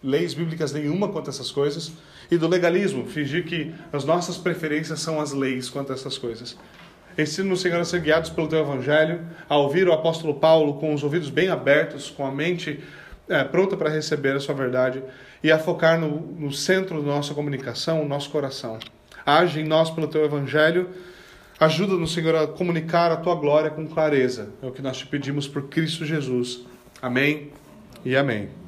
[0.04, 1.94] leis bíblicas nenhuma quanto a essas coisas,
[2.30, 6.58] e do legalismo, fingir que as nossas preferências são as leis quanto a essas coisas.
[7.18, 11.02] Ensina-nos, Senhor, a ser guiados pelo Teu Evangelho, a ouvir o apóstolo Paulo com os
[11.02, 12.84] ouvidos bem abertos, com a mente
[13.30, 15.04] é, pronta para receber a Sua verdade
[15.44, 18.80] e a focar no, no centro da nossa comunicação, o nosso coração.
[19.26, 20.90] Age em nós pelo Teu Evangelho,
[21.60, 24.50] ajuda-nos, Senhor, a comunicar a Tua glória com clareza.
[24.62, 26.66] É o que nós te pedimos por Cristo Jesus.
[27.02, 27.52] Amém
[28.04, 28.65] e amém.